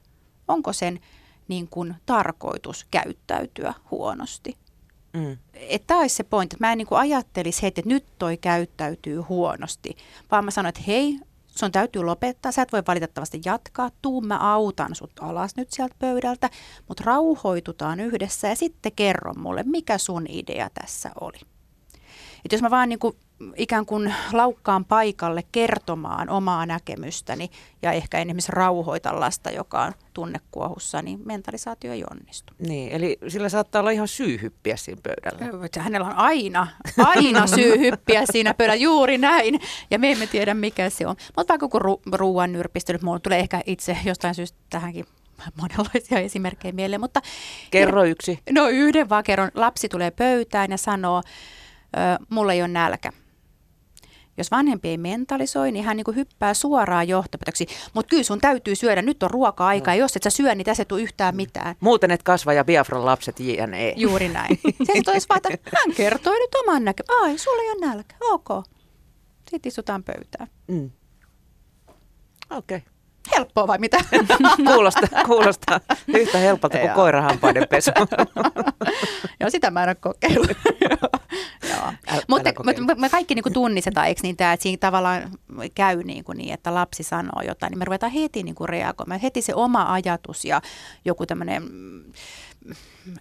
onko 0.49 0.73
sen 0.73 1.01
niin 1.49 1.69
kuin 1.69 1.95
tarkoitus 2.07 2.87
käyttäytyä 2.91 3.75
huonosti. 3.91 4.57
Mm. 5.13 5.37
Että 5.55 5.87
tämä 5.87 6.01
olisi 6.01 6.17
se 6.17 6.23
pointti, 6.23 6.57
että 6.57 6.67
mä 6.67 6.73
en 6.73 6.79
niin 6.79 6.89
ajattelisi 6.91 7.63
heti, 7.63 7.81
että 7.81 7.89
nyt 7.89 8.05
toi 8.19 8.37
käyttäytyy 8.37 9.21
huonosti, 9.21 9.97
vaan 10.31 10.45
mä 10.45 10.51
sanon, 10.51 10.69
että 10.69 10.83
hei, 10.87 11.19
sun 11.59 11.73
täytyy 11.73 12.05
lopettaa, 12.05 12.53
sä 12.53 12.63
et 12.63 12.73
voi 12.73 12.83
valitettavasti 12.89 13.41
jatkaa, 13.45 13.91
tuu 14.03 14.21
mä 14.21 14.55
autan 14.55 14.95
sut 14.95 15.13
alas 15.21 15.57
nyt 15.57 15.71
sieltä 15.71 15.95
pöydältä, 15.99 16.51
mutta 16.89 17.05
rauhoitutaan 17.07 18.01
yhdessä 18.01 18.49
ja 18.49 18.57
sitten 18.57 18.93
kerro 18.97 19.35
mulle, 19.35 19.63
mikä 19.67 19.99
sun 19.99 20.27
idea 20.29 20.71
tässä 20.75 21.11
oli. 21.21 21.39
Et 22.45 22.53
jos 22.53 22.63
mä 22.63 22.71
vaan 22.71 22.89
niin 22.89 22.99
kuin 22.99 23.17
ikään 23.57 23.87
kuin 23.87 24.15
laukkaan 24.33 24.85
paikalle 24.85 25.43
kertomaan 25.53 26.31
omaa 26.31 26.67
näkemystäni 26.67 27.51
ja 27.83 27.93
ehkä 27.93 28.19
esimerkiksi 28.19 28.53
rauhoita 28.53 29.21
lasta, 29.21 29.51
joka 29.51 29.83
on 29.83 29.93
tunnekuohussa, 30.15 31.03
niin 31.03 31.21
mentalisaatio 31.25 31.93
ei 31.93 32.05
onnistu. 32.11 32.55
Niin, 32.59 32.93
eli 32.93 33.19
sillä 33.29 33.49
saattaa 33.49 33.81
olla 33.81 33.91
ihan 33.91 34.09
syy 34.09 34.43
hyppiä 34.43 34.77
siinä 34.77 35.01
pöydällä. 35.03 35.69
Hänellä 35.79 36.07
on 36.07 36.17
aina, 36.17 36.67
aina 36.99 37.47
syy 37.47 37.79
hyppiä 37.79 38.23
siinä 38.33 38.55
pöydällä, 38.55 38.83
juuri 38.83 39.19
näin. 39.19 39.61
Ja 39.91 39.99
me 39.99 40.13
emme 40.13 40.27
tiedä, 40.27 40.55
mikä 40.55 40.91
se 40.91 41.07
on. 41.07 41.17
Mutta 41.37 41.53
vaikka 41.53 41.69
kun 41.69 41.83
ru- 41.83 42.13
ruoan 42.13 42.53
nyrpistelyt, 42.53 43.03
mulla 43.03 43.19
tulee 43.19 43.39
ehkä 43.39 43.61
itse 43.67 43.97
jostain 44.05 44.35
syystä 44.35 44.59
tähänkin 44.71 45.07
monenlaisia 45.61 46.19
esimerkkejä 46.19 46.73
mieleen. 46.73 47.01
Mutta 47.01 47.21
Kerro 47.71 48.05
yksi. 48.05 48.39
No 48.51 48.69
yhden 48.69 49.09
vaan 49.09 49.25
kerron. 49.25 49.51
Lapsi 49.55 49.89
tulee 49.89 50.11
pöytään 50.11 50.71
ja 50.71 50.79
sanoo, 50.79 51.23
mulla 52.29 52.53
ei 52.53 52.63
ole 52.63 52.69
nälkä. 52.69 53.13
Jos 54.37 54.51
vanhempi 54.51 54.89
ei 54.89 54.99
mentalisoi, 54.99 55.73
niin 55.73 55.85
hän 55.85 55.97
niin 55.97 56.05
kuin 56.05 56.17
hyppää 56.17 56.55
suoraan 56.55 57.09
johtopäätöksi. 57.09 57.67
Mutta 57.95 58.11
kyllä 58.11 58.23
sun 58.23 58.41
täytyy 58.41 58.75
syödä, 58.75 59.03
nyt 59.03 59.23
on 59.23 59.31
ruoka-aika, 59.31 59.95
ja 59.95 60.01
jos 60.01 60.17
et 60.17 60.23
sä 60.23 60.31
syö, 60.31 60.55
niin 60.55 60.65
tässä 60.65 60.81
ei 60.81 60.87
tule 60.87 61.03
yhtään 61.03 61.37
mitään. 61.37 61.77
Muuten 61.81 62.11
et 62.11 62.23
kasva 62.23 62.53
ja 62.53 62.65
Biafran 62.65 63.05
lapset 63.05 63.41
jne. 63.41 63.95
Juuri 63.97 64.29
näin. 64.29 64.59
Se 64.87 65.11
olisi 65.11 65.29
vaan, 65.29 65.41
että 65.51 65.71
hän 65.77 65.95
kertoi 65.97 66.39
nyt 66.39 66.55
oman 66.55 66.85
näkemään. 66.85 67.23
Ai, 67.23 67.39
sulla 67.39 67.63
ei 67.63 67.71
ole 67.71 67.87
nälkä. 67.87 68.17
Ok. 68.21 68.49
Sitten 69.51 69.69
istutaan 69.69 70.05
pöytään. 70.05 70.49
Mm. 70.69 70.91
Okei. 72.51 72.77
Okay. 72.77 72.93
Helppoa 73.37 73.67
vai 73.67 73.79
mitä? 73.79 73.99
kuulostaa, 74.73 75.25
kuulostaa 75.27 75.81
yhtä 76.09 76.39
helpolta 76.39 76.79
kuin 76.79 76.91
koirahampaiden 76.91 77.67
pesu. 77.71 77.91
Joo, 79.41 79.51
sitä 79.51 79.71
mä 79.71 79.83
en 79.83 79.89
ole 79.89 79.95
kokeillut. 79.95 80.51
Mutta 82.29 82.53
me, 82.65 82.95
me 82.95 83.09
kaikki 83.09 83.35
niin 83.35 83.43
kuin 83.43 83.53
tunnistetaan, 83.53 84.07
eikö 84.07 84.21
niin 84.23 84.37
tämä, 84.37 84.53
että 84.53 84.63
siinä 84.63 84.79
tavallaan 84.81 85.31
käy 85.75 86.03
niin, 86.03 86.25
kuin 86.25 86.39
niin, 86.39 86.55
että 86.55 86.75
lapsi 86.75 87.03
sanoo 87.03 87.43
jotain, 87.47 87.71
niin 87.71 87.79
me 87.79 87.85
ruvetaan 87.85 88.13
heti 88.13 88.43
niin 88.43 88.55
kuin 88.55 88.69
reagoimaan. 88.69 89.21
Heti 89.21 89.43
se 89.43 89.55
oma 89.55 89.93
ajatus 89.93 90.45
ja 90.45 90.63
joku 91.05 91.27
tämmöinen 91.27 91.63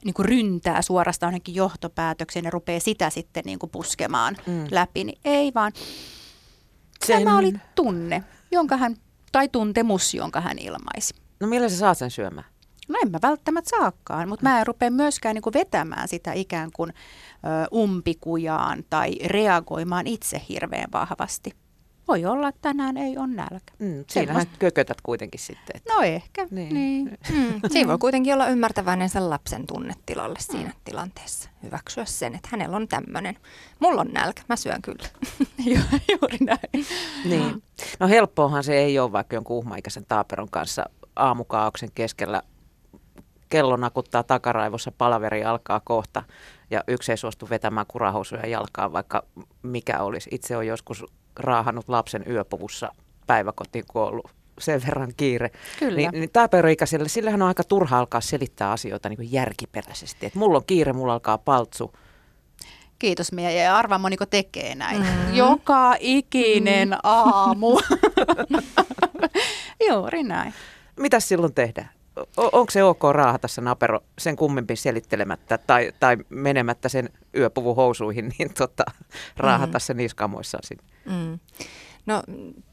niin 0.06 0.14
kuin 0.14 0.26
ryntää 0.26 0.82
suorastaan 0.82 1.34
johonkin 1.34 1.56
johtopäätökseen 1.56 2.46
ja 2.46 2.52
rupeaa 2.52 2.80
sitä 2.80 3.10
sitten 3.10 3.44
niin 3.46 3.60
kuin 3.60 3.70
puskemaan 3.70 4.38
mm. 4.48 4.66
läpi, 4.72 5.04
niin 5.04 5.20
ei 5.26 5.52
vaan. 5.56 5.72
Sen... 7.06 7.24
Tämä 7.24 7.38
oli 7.38 7.54
tunne, 7.76 8.24
jonka 8.52 8.78
hän, 8.78 8.96
tai 9.32 9.50
tuntemus, 9.50 10.14
jonka 10.14 10.42
hän 10.42 10.60
ilmaisi. 10.60 11.14
No 11.40 11.48
millä 11.48 11.70
sä 11.70 11.78
saat 11.78 11.98
sen 11.98 12.12
syömään? 12.12 12.48
No 12.88 13.00
en 13.04 13.12
mä 13.12 13.20
välttämättä 13.22 13.70
saakkaan, 13.70 14.30
mutta 14.30 14.44
mä 14.44 14.60
en 14.60 14.68
rupea 14.68 14.92
myöskään 14.92 15.36
niin 15.36 15.42
kuin 15.42 15.54
vetämään 15.54 16.08
sitä 16.08 16.34
ikään 16.34 16.70
kuin 16.76 16.94
umpikujaan 17.74 18.84
tai 18.90 19.16
reagoimaan 19.26 20.08
itse 20.08 20.42
hirveän 20.50 20.92
vahvasti. 20.94 21.52
Voi 22.08 22.26
olla, 22.26 22.48
että 22.48 22.62
tänään 22.62 22.98
ei 22.98 23.18
ole 23.18 23.28
nälkä. 23.28 23.74
Mm, 23.80 24.06
siinähän 24.08 24.46
kökötät 24.60 25.02
kuitenkin 25.02 25.40
sitten. 25.40 25.76
Että... 25.76 25.94
No 25.94 26.02
ehkä, 26.02 26.48
niin. 26.52 26.74
niin. 26.74 27.18
Mm, 27.34 27.62
siinä 27.72 27.88
voi 27.88 27.98
kuitenkin 27.98 28.34
olla 28.34 28.48
ymmärtäväinen 28.48 29.10
sen 29.10 29.30
lapsen 29.30 29.68
tunnetilalle 29.68 30.40
siinä 30.40 30.70
mm. 30.70 30.76
tilanteessa. 30.84 31.50
Hyväksyä 31.64 32.06
sen, 32.06 32.36
että 32.36 32.50
hänellä 32.52 32.76
on 32.76 32.88
tämmöinen. 32.88 33.38
Mulla 33.80 34.02
on 34.02 34.10
nälkä, 34.14 34.42
mä 34.50 34.56
syön 34.56 34.82
kyllä. 34.82 35.08
Juuri 36.12 36.38
näin. 36.42 36.86
Niin. 37.26 37.64
No 38.00 38.08
helppoahan 38.08 38.64
se 38.64 38.74
ei 38.78 39.00
ole 39.00 39.12
vaikka 39.12 39.36
jonkun 39.36 39.58
uhmaikäisen 39.58 40.06
taaperon 40.08 40.50
kanssa 40.50 40.86
aamukaauksen 41.16 41.90
keskellä 41.96 42.42
kello 43.50 43.78
nakuttaa 43.78 44.24
takaraivossa, 44.24 44.92
palaveri 44.92 45.44
alkaa 45.44 45.82
kohta 45.84 46.24
ja 46.72 46.84
yksi 46.88 47.12
ei 47.12 47.18
suostu 47.18 47.50
vetämään 47.50 47.86
kurahousuja 47.88 48.48
jalkaan, 48.48 48.94
vaikka 48.94 49.24
mikä 49.64 50.00
olisi. 50.00 50.30
Itse 50.34 50.58
on 50.58 50.68
joskus 50.68 51.06
raahannut 51.36 51.90
lapsen 51.90 52.24
yöpuvussa 52.30 52.92
päiväkotiin, 53.28 53.86
kun 53.88 54.02
on 54.02 54.08
ollut 54.08 54.32
sen 54.60 54.82
verran 54.86 55.12
kiire. 55.18 55.52
Kyllä. 55.80 55.98
Niin, 55.98 56.12
niin 56.12 56.30
taaperoikäiselle, 56.34 57.10
sillähän 57.10 57.42
on 57.42 57.48
aika 57.48 57.64
turha 57.64 58.00
alkaa 58.00 58.22
selittää 58.22 58.72
asioita 58.72 59.10
niin 59.10 59.18
kuin 59.18 59.32
järkiperäisesti. 59.32 60.26
Et 60.26 60.36
mulla 60.36 60.58
on 60.58 60.66
kiire, 60.68 60.94
mulla 60.94 61.14
alkaa 61.14 61.38
paltsu. 61.38 61.92
Kiitos 63.00 63.32
Mia. 63.32 63.52
Ja 63.52 63.78
arvaa 63.78 63.98
moniko 63.98 64.26
tekee 64.26 64.76
näin. 64.76 65.02
Mm. 65.02 65.34
Joka 65.34 65.96
ikinen 66.00 66.90
mm. 66.90 66.98
aamu. 67.04 67.80
Juuri 69.90 70.24
näin. 70.24 70.54
Mitäs 71.00 71.28
silloin 71.28 71.54
tehdään? 71.54 71.90
Onko 72.38 72.72
se 72.72 72.84
ok 72.84 73.04
raahata 73.12 73.48
se 73.48 73.62
napero 73.62 74.00
sen 74.18 74.36
kummempi 74.36 74.76
selittelemättä 74.76 75.58
tai, 75.58 75.92
tai 76.00 76.18
menemättä 76.30 76.90
sen 76.90 77.10
yöpuvun 77.38 77.76
housuihin, 77.76 78.34
niin 78.40 78.54
tota, 78.54 78.84
raahata 79.38 79.78
mm. 79.78 79.82
se 79.82 79.94
niskamoissaan 79.94 80.64
sinne? 80.64 80.84
Mm. 81.06 81.40
No 82.06 82.24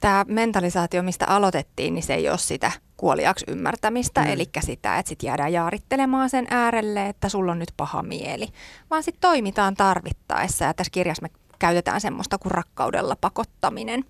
tämä 0.01 0.25
mentalisaatio, 0.29 1.03
mistä 1.03 1.27
aloitettiin, 1.27 1.95
niin 1.95 2.03
se 2.03 2.15
ei 2.15 2.29
ole 2.29 2.39
sitä 2.39 2.73
kuoliaksi 2.97 3.45
ymmärtämistä, 3.49 4.21
mm. 4.21 4.31
eli 4.31 4.45
sitä, 4.61 4.99
että 4.99 5.09
sitten 5.09 5.27
jäädään 5.27 5.53
jaarittelemaan 5.53 6.31
sen 6.31 6.47
äärelle, 6.51 7.09
että 7.09 7.29
sulla 7.29 7.53
on 7.53 7.59
nyt 7.59 7.73
paha 7.77 8.03
mieli, 8.03 8.49
vaan 8.91 9.03
sitten 9.03 9.21
toimitaan 9.21 9.75
tarvittaessa 9.75 10.65
ja 10.65 10.75
tässä 10.75 10.91
kirjassa 10.91 11.23
me 11.23 11.31
käytetään 11.59 12.01
semmoista 12.01 12.39
kuin 12.39 12.53
rakkaudella 12.53 13.17
pakottaminen. 13.21 14.05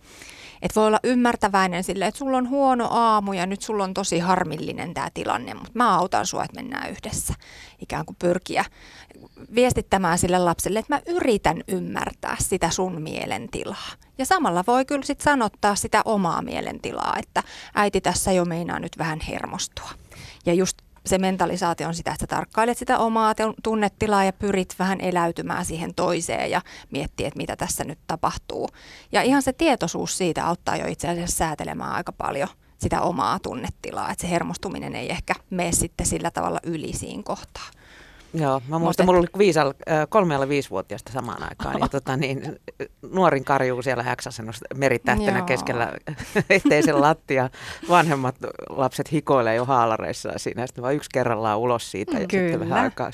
Että 0.62 0.80
voi 0.80 0.86
olla 0.86 1.00
ymmärtäväinen 1.04 1.84
sille, 1.84 2.06
että 2.06 2.18
sulla 2.18 2.36
on 2.36 2.48
huono 2.48 2.88
aamu 2.90 3.32
ja 3.32 3.46
nyt 3.46 3.62
sulla 3.62 3.84
on 3.84 3.94
tosi 3.94 4.18
harmillinen 4.18 4.94
tämä 4.94 5.08
tilanne, 5.14 5.54
mutta 5.54 5.72
mä 5.74 5.96
autan 5.96 6.26
sua, 6.26 6.44
että 6.44 6.56
mennään 6.56 6.90
yhdessä. 6.90 7.34
Ikään 7.78 8.06
kuin 8.06 8.16
pyrkiä 8.18 8.64
viestittämään 9.54 10.18
sille 10.18 10.38
lapselle, 10.38 10.78
että 10.78 10.94
mä 10.94 11.00
yritän 11.06 11.62
ymmärtää 11.68 12.36
sitä 12.40 12.70
sun 12.70 13.02
mielentilaa. 13.02 13.88
Ja 14.18 14.26
samalla 14.26 14.64
voi 14.66 14.84
kyllä 14.84 15.02
sitten 15.02 15.24
sanottaa 15.24 15.74
sitä 15.74 16.02
omaa 16.04 16.42
mielentilaa, 16.42 17.14
että 17.18 17.42
äiti 17.74 18.00
tässä 18.00 18.32
jo 18.32 18.44
meinaa 18.44 18.78
nyt 18.78 18.98
vähän 18.98 19.20
hermostua. 19.28 19.90
Ja 20.46 20.54
just 20.54 20.78
se 21.06 21.18
mentalisaatio 21.18 21.88
on 21.88 21.94
sitä, 21.94 22.12
että 22.12 22.26
tarkkailet 22.26 22.78
sitä 22.78 22.98
omaa 22.98 23.34
tunnetilaa 23.62 24.24
ja 24.24 24.32
pyrit 24.32 24.74
vähän 24.78 25.00
eläytymään 25.00 25.64
siihen 25.64 25.94
toiseen 25.94 26.50
ja 26.50 26.60
miettiä, 26.90 27.28
että 27.28 27.38
mitä 27.38 27.56
tässä 27.56 27.84
nyt 27.84 27.98
tapahtuu. 28.06 28.68
Ja 29.12 29.22
ihan 29.22 29.42
se 29.42 29.52
tietoisuus 29.52 30.18
siitä 30.18 30.46
auttaa 30.46 30.76
jo 30.76 30.86
itse 30.86 31.08
asiassa 31.08 31.36
säätelemään 31.36 31.92
aika 31.92 32.12
paljon 32.12 32.48
sitä 32.78 33.00
omaa 33.00 33.38
tunnetilaa, 33.38 34.10
että 34.10 34.22
se 34.22 34.30
hermostuminen 34.30 34.96
ei 34.96 35.10
ehkä 35.10 35.34
mene 35.50 35.72
sitten 35.72 36.06
sillä 36.06 36.30
tavalla 36.30 36.60
yli 36.62 36.92
siinä 36.92 37.22
kohtaa. 37.22 37.70
Joo, 38.34 38.62
mä 38.68 38.78
muistan, 38.78 39.06
mulla 39.06 39.18
oli 39.18 39.26
viisal, 39.38 39.72
kolme 40.08 40.34
alle 40.34 40.48
viisivuotiaasta 40.48 41.12
samaan 41.12 41.42
aikaan. 41.42 41.80
Ja 41.80 41.88
tota, 41.88 42.16
niin, 42.16 42.60
nuorin 43.12 43.44
karjuu 43.44 43.82
siellä 43.82 44.02
häksäsennossa 44.02 44.66
meritähtenä 44.74 45.38
Joo. 45.38 45.46
keskellä 45.46 45.92
eteisen 46.50 47.00
lattia. 47.00 47.50
Vanhemmat 47.88 48.36
lapset 48.70 49.12
hikoilee 49.12 49.54
jo 49.54 49.64
haalareissa 49.64 50.32
siinä. 50.36 50.66
Sitten 50.66 50.82
vaan 50.82 50.94
yksi 50.94 51.10
kerrallaan 51.12 51.58
ulos 51.58 51.90
siitä 51.90 52.18
ja 52.18 52.26
Kyllä. 52.26 52.42
sitten 52.42 52.60
vähän 52.60 52.84
aikaa 52.84 53.10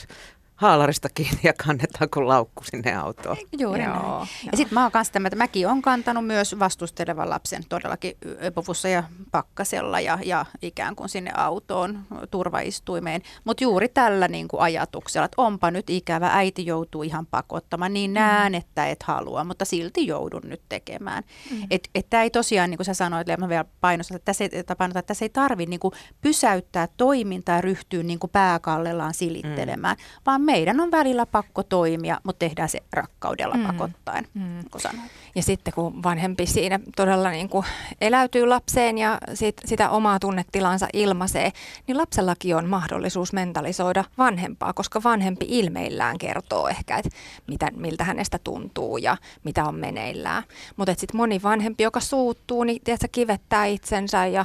haalarista 0.55 1.09
kiinni 1.15 1.41
ja 1.43 1.53
kannetaan 1.67 2.11
kuin 2.11 2.29
laukku 2.29 2.65
sinne 2.65 2.95
autoon. 2.95 3.37
Juuri 3.59 3.83
Joo. 3.83 3.93
näin. 3.93 4.29
Ja 4.53 4.57
sitten 4.57 4.75
mä 4.75 4.83
oon 4.83 4.93
kanssa 4.93 5.13
tämä, 5.13 5.27
että 5.27 5.37
mäkin 5.37 5.69
on 5.69 5.83
kantanut 5.83 6.27
myös 6.27 6.59
vastustelevan 6.59 7.31
lapsen 7.31 7.63
todellakin 7.69 8.17
öpovussa 8.45 8.89
ja 8.89 9.05
pakkasella 9.31 10.01
ja, 10.01 10.19
ja 10.25 10.47
ikään 10.63 10.97
kuin 10.97 11.09
sinne 11.09 11.31
autoon 11.37 11.99
turvaistuimeen. 12.31 13.23
Mutta 13.45 13.65
juuri 13.65 13.89
tällä 13.89 14.29
niin 14.29 14.49
kuin 14.49 14.61
ajatuksella, 14.61 15.25
että 15.25 15.43
onpa 15.43 15.71
nyt 15.71 15.91
ikävä, 15.91 16.31
äiti 16.33 16.67
joutuu 16.67 17.03
ihan 17.03 17.27
pakottamaan, 17.27 17.95
niin 17.95 18.11
mm. 18.11 18.15
näen, 18.15 18.55
että 18.55 18.87
et 18.87 19.03
halua, 19.03 19.45
mutta 19.45 19.65
silti 19.65 20.07
joudun 20.07 20.43
nyt 20.45 20.63
tekemään. 20.69 21.23
Mm. 21.51 21.67
Että 21.71 21.91
et 21.95 22.11
tämä 22.11 22.23
ei 22.23 22.31
tosiaan, 22.31 22.71
niin 22.71 22.79
kuin 22.79 22.87
sä 22.87 22.95
sanoit, 22.95 23.27
mä 23.39 23.49
vielä 23.49 23.65
painostan, 23.81 24.17
että 24.17 24.25
tässä 24.25 24.45
ei, 24.45 24.51
painotan, 24.79 25.01
että 25.01 25.07
tässä 25.07 25.25
ei 25.25 25.29
tarvitse 25.29 25.71
niin 25.71 25.81
pysäyttää 26.21 26.89
toimintaa 26.97 27.55
ja 27.55 27.61
ryhtyä 27.61 28.03
niin 28.03 28.19
kuin 28.19 28.31
pääkallellaan 28.31 29.15
silittelemään, 29.15 29.97
mm. 29.97 30.23
vaan 30.27 30.45
meidän 30.55 30.81
on 30.81 30.91
välillä 30.91 31.27
pakko 31.27 31.63
toimia, 31.63 32.21
mutta 32.25 32.39
tehdään 32.39 32.69
se 32.69 32.83
rakkaudella 32.93 33.55
mm. 33.55 33.67
pakottaen, 33.67 34.27
mm. 34.35 34.65
kun 34.71 34.81
sanoit. 34.81 35.11
Ja 35.35 35.43
sitten 35.43 35.75
kun 35.75 36.03
vanhempi 36.03 36.47
siinä 36.47 36.81
todella 36.97 37.31
niin 37.31 37.49
kuin 37.49 37.67
eläytyy 38.01 38.47
lapseen 38.47 38.99
ja 38.99 39.19
sit, 39.35 39.57
sitä 39.65 39.91
omaa 39.91 40.19
tunnetilansa 40.19 40.89
ilmaisee, 40.93 41.53
niin 41.87 41.99
lapsellakin 41.99 42.57
on 42.57 42.69
mahdollisuus 42.69 43.33
mentalisoida 43.33 44.05
vanhempaa, 44.19 44.73
koska 44.73 45.03
vanhempi 45.05 45.47
ilmeillään 45.49 46.19
kertoo 46.19 46.69
ehkä, 46.69 46.97
että 46.97 47.11
mitä, 47.47 47.69
miltä 47.77 48.05
hänestä 48.05 48.39
tuntuu 48.45 48.97
ja 48.97 49.17
mitä 49.45 49.65
on 49.65 49.75
meneillään. 49.75 50.43
Mutta 50.77 50.95
sitten 50.97 51.17
moni 51.17 51.41
vanhempi, 51.43 51.83
joka 51.83 52.01
suuttuu, 52.01 52.65
niin 52.65 52.81
tiedätkö, 52.85 53.09
kivettää 53.13 53.65
itsensä 53.65 54.27
ja 54.27 54.45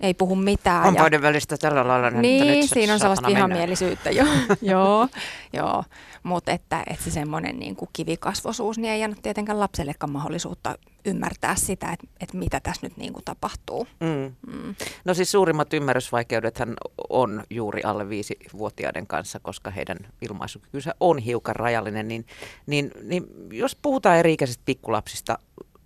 ei 0.00 0.14
puhu 0.14 0.36
mitään. 0.36 0.82
Hampaiden 0.82 1.18
ja... 1.18 1.22
välistä 1.22 1.56
tällä 1.56 1.88
lailla. 1.88 2.10
Niin, 2.10 2.46
nyt 2.46 2.70
siinä 2.70 2.92
on 2.92 3.00
sellaista 3.00 3.28
vihamielisyyttä 3.28 4.10
jo. 4.10 4.24
joo, 4.62 5.08
joo. 5.52 5.84
mutta 6.22 6.52
että, 6.52 6.82
että 6.86 7.04
se 7.04 7.10
semmoinen 7.10 7.58
niin 7.58 7.76
kuin 7.76 7.88
kivikasvosuus, 7.92 8.78
niin 8.78 8.92
ei 8.92 9.04
anna 9.04 9.16
tietenkään 9.22 9.60
lapsellekaan 9.60 10.12
mahdollisuutta 10.30 10.78
ymmärtää 11.04 11.54
sitä, 11.54 11.92
että, 11.92 12.06
että 12.20 12.36
mitä 12.36 12.60
tässä 12.60 12.86
nyt 12.86 12.96
niin 12.96 13.12
kuin 13.12 13.24
tapahtuu. 13.24 13.86
Mm. 14.00 14.52
Mm. 14.52 14.74
No 15.04 15.14
siis 15.14 15.30
suurimmat 15.30 15.74
ymmärrysvaikeudethan 15.74 16.76
on 17.08 17.44
juuri 17.50 17.82
alle 17.82 18.08
viisivuotiaiden 18.08 19.06
kanssa, 19.06 19.40
koska 19.40 19.70
heidän 19.70 19.98
ilmaisukykynsä 20.22 20.94
on 21.00 21.18
hiukan 21.18 21.56
rajallinen. 21.56 22.08
Niin, 22.08 22.26
niin, 22.66 22.90
niin 23.02 23.24
jos 23.52 23.76
puhutaan 23.76 24.16
eri-ikäisistä 24.16 24.62
pikkulapsista, 24.64 25.38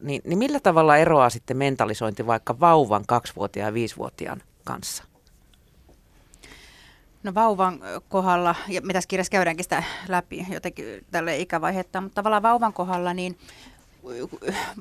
niin, 0.02 0.22
niin 0.24 0.38
millä 0.38 0.60
tavalla 0.60 0.96
eroaa 0.96 1.30
sitten 1.30 1.56
mentalisointi 1.56 2.26
vaikka 2.26 2.60
vauvan 2.60 3.04
kaksivuotiaan 3.06 3.68
ja 3.68 3.74
viisivuotiaan 3.74 4.42
kanssa? 4.64 5.04
No 7.24 7.34
vauvan 7.34 7.80
kohdalla, 8.08 8.54
ja 8.68 8.80
me 8.80 8.92
tässä 8.92 9.08
kirjassa 9.08 9.30
käydäänkin 9.30 9.64
sitä 9.64 9.82
läpi 10.08 10.46
jotenkin 10.50 10.86
tälle 11.10 11.38
ikävaihetta, 11.38 12.00
mutta 12.00 12.14
tavallaan 12.14 12.42
vauvan 12.42 12.72
kohdalla 12.72 13.14
niin 13.14 13.38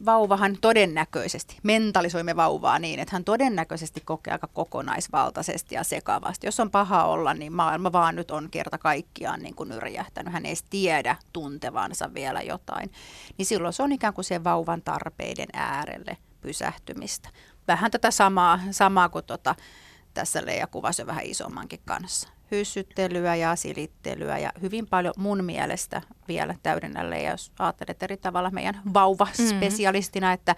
vauvahan 0.06 0.58
todennäköisesti, 0.62 1.58
mentalisoimme 1.64 2.36
vauvaa 2.36 2.80
niin, 2.80 3.00
että 3.00 3.16
hän 3.16 3.24
todennäköisesti 3.24 4.02
kokee 4.06 4.34
aika 4.34 4.48
kokonaisvaltaisesti 4.48 5.76
ja 5.76 5.84
sekavasti. 5.84 6.48
Jos 6.48 6.60
on 6.60 6.72
paha 6.72 7.04
olla, 7.06 7.34
niin 7.34 7.54
maailma 7.54 7.92
vaan 7.92 8.16
nyt 8.16 8.32
on 8.32 8.50
kerta 8.52 8.78
kaikkiaan 8.78 9.40
niin 9.40 9.56
kuin 9.56 9.72
yrjähtänyt. 9.72 10.34
Hän 10.34 10.46
ei 10.46 10.56
tiedä 10.70 11.16
tuntevansa 11.34 12.14
vielä 12.14 12.42
jotain. 12.42 12.92
Niin 13.38 13.46
silloin 13.46 13.74
se 13.74 13.84
on 13.84 13.92
ikään 13.92 14.14
kuin 14.14 14.26
se 14.26 14.44
vauvan 14.44 14.82
tarpeiden 14.82 15.50
äärelle 15.54 16.18
pysähtymistä. 16.42 17.30
Vähän 17.68 17.92
tätä 17.92 18.12
samaa, 18.12 18.60
samaa 18.72 19.10
kuin 19.10 19.26
tota, 19.26 19.56
tässä 20.14 20.46
Leija 20.46 20.68
kuvasi 20.68 21.06
vähän 21.06 21.26
isommankin 21.26 21.80
kanssa 21.86 22.30
hyssyttelyä 22.52 23.36
ja 23.36 23.56
silittelyä 23.56 24.38
ja 24.38 24.52
hyvin 24.62 24.88
paljon 24.88 25.14
mun 25.18 25.44
mielestä 25.44 26.02
vielä 26.28 26.56
täydennälle, 26.64 27.24
jos 27.24 27.52
ajattelet 27.60 28.04
eri 28.04 28.18
tavalla 28.18 28.52
meidän 28.52 28.82
vauvaspesialistina, 28.94 30.28
mm-hmm. 30.28 30.34
että, 30.34 30.56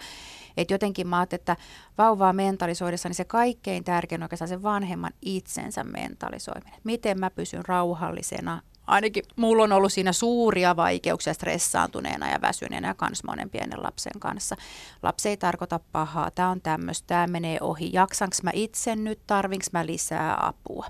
että 0.56 0.74
jotenkin 0.74 1.08
mä 1.08 1.18
ajattelin, 1.18 1.40
että 1.40 1.56
vauvaa 1.98 2.32
mentalisoidessa, 2.32 3.08
niin 3.08 3.16
se 3.16 3.24
kaikkein 3.24 3.84
tärkein 3.84 4.22
on 4.22 4.24
oikeastaan 4.24 4.48
se 4.48 4.62
vanhemman 4.62 5.12
itsensä 5.22 5.84
mentalisoiminen. 5.84 6.80
Miten 6.84 7.20
mä 7.20 7.30
pysyn 7.30 7.64
rauhallisena, 7.66 8.62
ainakin 8.86 9.24
mulla 9.36 9.62
on 9.62 9.72
ollut 9.72 9.92
siinä 9.92 10.12
suuria 10.12 10.76
vaikeuksia 10.76 11.34
stressaantuneena 11.34 12.30
ja 12.30 12.40
väsyneenä 12.40 12.88
ja 12.88 12.94
kans 12.94 13.24
monen 13.24 13.50
pienen 13.50 13.82
lapsen 13.82 14.20
kanssa. 14.20 14.56
Lapsi 15.02 15.28
ei 15.28 15.36
tarkoita 15.36 15.80
pahaa, 15.92 16.30
tämä 16.30 16.50
on 16.50 16.60
tämmöistä, 16.60 17.06
tämä 17.06 17.26
menee 17.26 17.58
ohi. 17.60 17.90
Jaksanko 17.92 18.36
mä 18.42 18.50
itse 18.54 18.96
nyt, 18.96 19.20
tarvinko 19.26 19.66
mä 19.72 19.86
lisää 19.86 20.46
apua? 20.46 20.86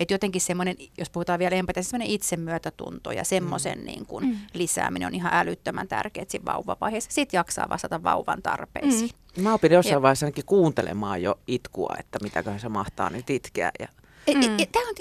Et 0.00 0.10
jotenkin 0.10 0.40
semmoinen, 0.40 0.76
jos 0.98 1.10
puhutaan 1.10 1.38
vielä 1.38 1.56
empatiasta, 1.56 1.90
semmoinen 1.90 2.14
itsemyötätunto 2.14 3.12
ja 3.12 3.24
semmoisen 3.24 3.78
mm. 3.78 3.84
niin 3.84 4.06
kuin 4.06 4.26
mm. 4.26 4.36
lisääminen 4.54 5.06
on 5.06 5.14
ihan 5.14 5.34
älyttömän 5.34 5.88
tärkeää 5.88 6.26
siinä 6.28 6.44
vauvavaiheessa. 6.44 7.10
Sitten 7.12 7.38
jaksaa 7.38 7.68
vastata 7.68 8.02
vauvan 8.02 8.42
tarpeisiin. 8.42 9.10
Mm. 9.36 9.42
Mä 9.42 9.54
opin 9.54 9.72
jossain 9.72 10.02
vaiheessa 10.02 10.26
ainakin 10.26 10.44
kuuntelemaan 10.44 11.22
jo 11.22 11.38
itkua, 11.46 11.94
että 11.98 12.18
mitäköhän 12.22 12.60
se 12.60 12.68
mahtaa 12.68 13.10
nyt 13.10 13.30
itkeä. 13.30 13.70
Ja 13.78 13.88
Mm. 14.34 14.56
Tämä 14.72 14.88
on, 14.88 14.94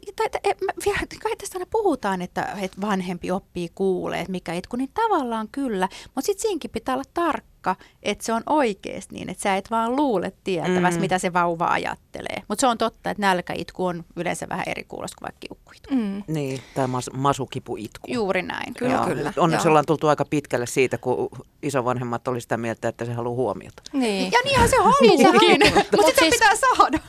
kai 1.24 1.36
tästä 1.38 1.58
aina 1.58 1.66
puhutaan, 1.72 2.22
että, 2.22 2.58
että 2.62 2.82
vanhempi 2.82 3.32
oppii 3.32 3.70
kuulee, 3.76 4.20
että 4.20 4.32
mikä 4.32 4.54
itku, 4.54 4.76
niin 4.78 4.90
tavallaan 4.94 5.48
kyllä, 5.52 5.90
mutta 6.06 6.26
sitten 6.26 6.42
siinkin 6.42 6.72
pitää 6.72 6.96
olla 6.96 7.04
tarkka, 7.14 7.76
että 8.04 8.26
se 8.26 8.34
on 8.34 8.44
oikeasti 8.46 9.16
niin, 9.16 9.30
että 9.30 9.44
sä 9.44 9.56
et 9.56 9.72
vaan 9.72 9.96
luule 9.96 10.34
tietävässä, 10.44 11.00
mm. 11.00 11.02
mitä 11.02 11.20
se 11.20 11.34
vauva 11.34 11.68
ajattelee. 11.68 12.44
Mutta 12.48 12.62
se 12.62 12.68
on 12.68 12.78
totta, 12.78 13.10
että 13.10 13.22
nälkäitku 13.22 13.86
on 13.86 14.06
yleensä 14.16 14.50
vähän 14.50 14.64
eri 14.68 14.84
kuulosta 14.84 15.16
kuin 15.20 15.26
vaikka 15.26 15.40
kiukkuitku. 15.40 15.96
Mm. 15.96 16.24
Niin, 16.28 16.62
tämä 16.76 16.88
mas, 16.88 17.10
masukipuitku. 17.14 18.08
Juuri 18.14 18.42
näin. 18.42 18.74
Kyllä, 18.74 18.94
Joo. 18.94 19.06
kyllä. 19.06 19.34
Onneksi 19.38 19.68
Joo. 19.68 19.72
ollaan 19.72 19.86
tultu 19.86 20.08
aika 20.08 20.26
pitkälle 20.26 20.66
siitä, 20.66 20.98
kun 20.98 21.30
isovanhemmat 21.64 22.28
oli 22.28 22.42
sitä 22.42 22.58
mieltä, 22.58 22.88
että 22.88 23.06
se 23.06 23.14
haluaa 23.14 23.36
huomiota. 23.36 23.84
Niin. 23.94 24.32
Ja 24.32 24.40
niinhän 24.44 24.70
se 24.70 24.78
haluukin, 24.78 25.50
niin 25.60 25.74
mutta 25.76 25.98
sitä 26.08 26.20
siis... 26.20 26.34
pitää 26.34 26.56
saada. 26.56 27.00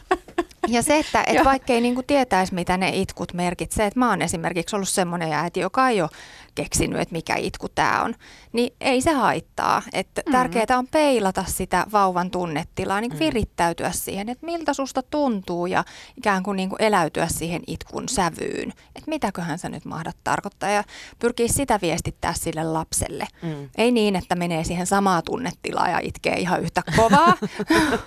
Ja 0.68 0.82
se, 0.82 0.98
että 0.98 1.24
et 1.26 1.44
vaikka 1.44 1.72
ei 1.72 1.80
niinku 1.80 2.02
tietäisi, 2.02 2.54
mitä 2.54 2.76
ne 2.76 2.88
itkut 2.88 3.32
merkitsee, 3.34 3.86
että 3.86 3.98
mä 3.98 4.10
oon 4.10 4.22
esimerkiksi 4.22 4.76
ollut 4.76 4.88
semmoinen 4.88 5.32
äiti, 5.32 5.60
joka 5.60 5.88
ei 5.88 6.02
ole 6.02 6.10
keksinyt, 6.56 7.00
että 7.00 7.12
mikä 7.12 7.36
itku 7.36 7.68
tämä 7.68 8.02
on, 8.02 8.14
niin 8.52 8.74
ei 8.80 9.00
se 9.00 9.12
haittaa. 9.12 9.82
Että 9.92 10.20
mm-hmm. 10.20 10.32
Tärkeää 10.32 10.78
on 10.78 10.88
peilata 10.88 11.44
sitä 11.48 11.86
vauvan 11.92 12.30
tunnetilaa, 12.30 13.00
niin 13.00 13.18
virittäytyä 13.18 13.90
siihen, 13.90 14.28
että 14.28 14.46
miltä 14.46 14.72
susta 14.72 15.02
tuntuu 15.02 15.66
ja 15.66 15.84
ikään 16.16 16.42
kuin, 16.42 16.56
niin 16.56 16.68
kuin 16.68 16.82
eläytyä 16.82 17.28
siihen 17.28 17.62
itkun 17.66 18.08
sävyyn. 18.08 18.70
Että 18.70 19.10
mitäköhän 19.10 19.58
sä 19.58 19.68
nyt 19.68 19.84
mahdat 19.84 20.16
tarkoittaa 20.24 20.70
ja 20.70 20.84
pyrkii 21.18 21.48
sitä 21.48 21.78
viestittää 21.82 22.34
sille 22.34 22.64
lapselle. 22.64 23.26
Mm. 23.42 23.68
Ei 23.78 23.92
niin, 23.92 24.16
että 24.16 24.34
menee 24.34 24.64
siihen 24.64 24.86
samaa 24.86 25.22
tunnetilaa 25.22 25.88
ja 25.88 25.98
itkee 26.02 26.36
ihan 26.36 26.62
yhtä 26.62 26.82
kovaa, 26.96 27.34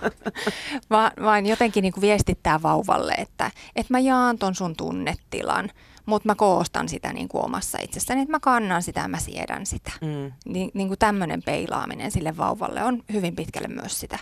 vaan, 0.91 1.12
vaan 1.22 1.45
jotenkin 1.45 1.82
niin 1.82 1.93
kuin 1.93 2.02
viestittää 2.02 2.49
vauvalle, 2.64 3.14
että, 3.14 3.52
että 3.76 3.94
mä 3.94 4.00
jaan 4.00 4.38
ton 4.38 4.56
sun 4.56 4.76
tunnetilan 4.76 5.70
mutta 6.10 6.30
mä 6.30 6.36
koostan 6.36 6.90
sitä 6.90 7.14
niin 7.14 7.28
kuin 7.28 7.46
omassa 7.46 7.78
itsessäni, 7.82 8.22
että 8.22 8.32
mä 8.32 8.40
kannan 8.40 8.84
sitä 8.84 9.00
ja 9.02 9.08
mä 9.08 9.20
siedän 9.20 9.66
sitä. 9.66 9.92
Mm. 10.02 10.32
Ni, 10.46 10.72
niin 10.74 10.88
kuin 10.88 11.00
tämmöinen 11.00 11.44
peilaaminen 11.44 12.12
sille 12.12 12.38
vauvalle 12.38 12.84
on 12.84 13.04
hyvin 13.14 13.36
pitkälle 13.36 13.68
myös 13.68 14.00
sitä 14.00 14.20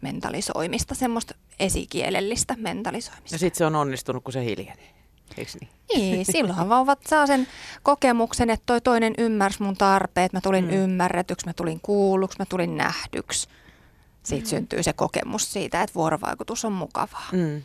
mentalisoimista, 0.00 0.94
semmoista 0.94 1.34
esikielellistä 1.58 2.54
mentalisoimista. 2.58 3.34
Ja 3.34 3.38
sitten 3.38 3.58
se 3.58 3.66
on 3.66 3.76
onnistunut, 3.76 4.24
kun 4.24 4.32
se 4.32 4.44
hiljenee. 4.44 4.94
Eikö 5.38 5.52
niin? 5.60 5.70
Niin, 5.94 6.26
silloinhan 6.32 6.68
vauvat 6.68 6.98
saa 7.06 7.26
sen 7.26 7.48
kokemuksen, 7.82 8.50
että 8.50 8.66
toi 8.66 8.80
toinen 8.80 9.14
ymmärsi 9.18 9.62
mun 9.62 9.76
tarpeet, 9.76 10.32
mä 10.32 10.40
tulin 10.40 10.64
mm. 10.64 10.70
ymmärretyksi, 10.70 11.46
mä 11.46 11.52
tulin 11.52 11.80
kuulluksi, 11.80 12.38
mä 12.38 12.44
tulin 12.48 12.76
nähdyksi. 12.76 13.48
Siitä 14.26 14.44
mm. 14.44 14.50
syntyy 14.50 14.82
se 14.82 14.92
kokemus 14.92 15.52
siitä, 15.52 15.82
että 15.82 15.94
vuorovaikutus 15.94 16.64
on 16.64 16.72
mukavaa. 16.72 17.28
Mm. 17.32 17.62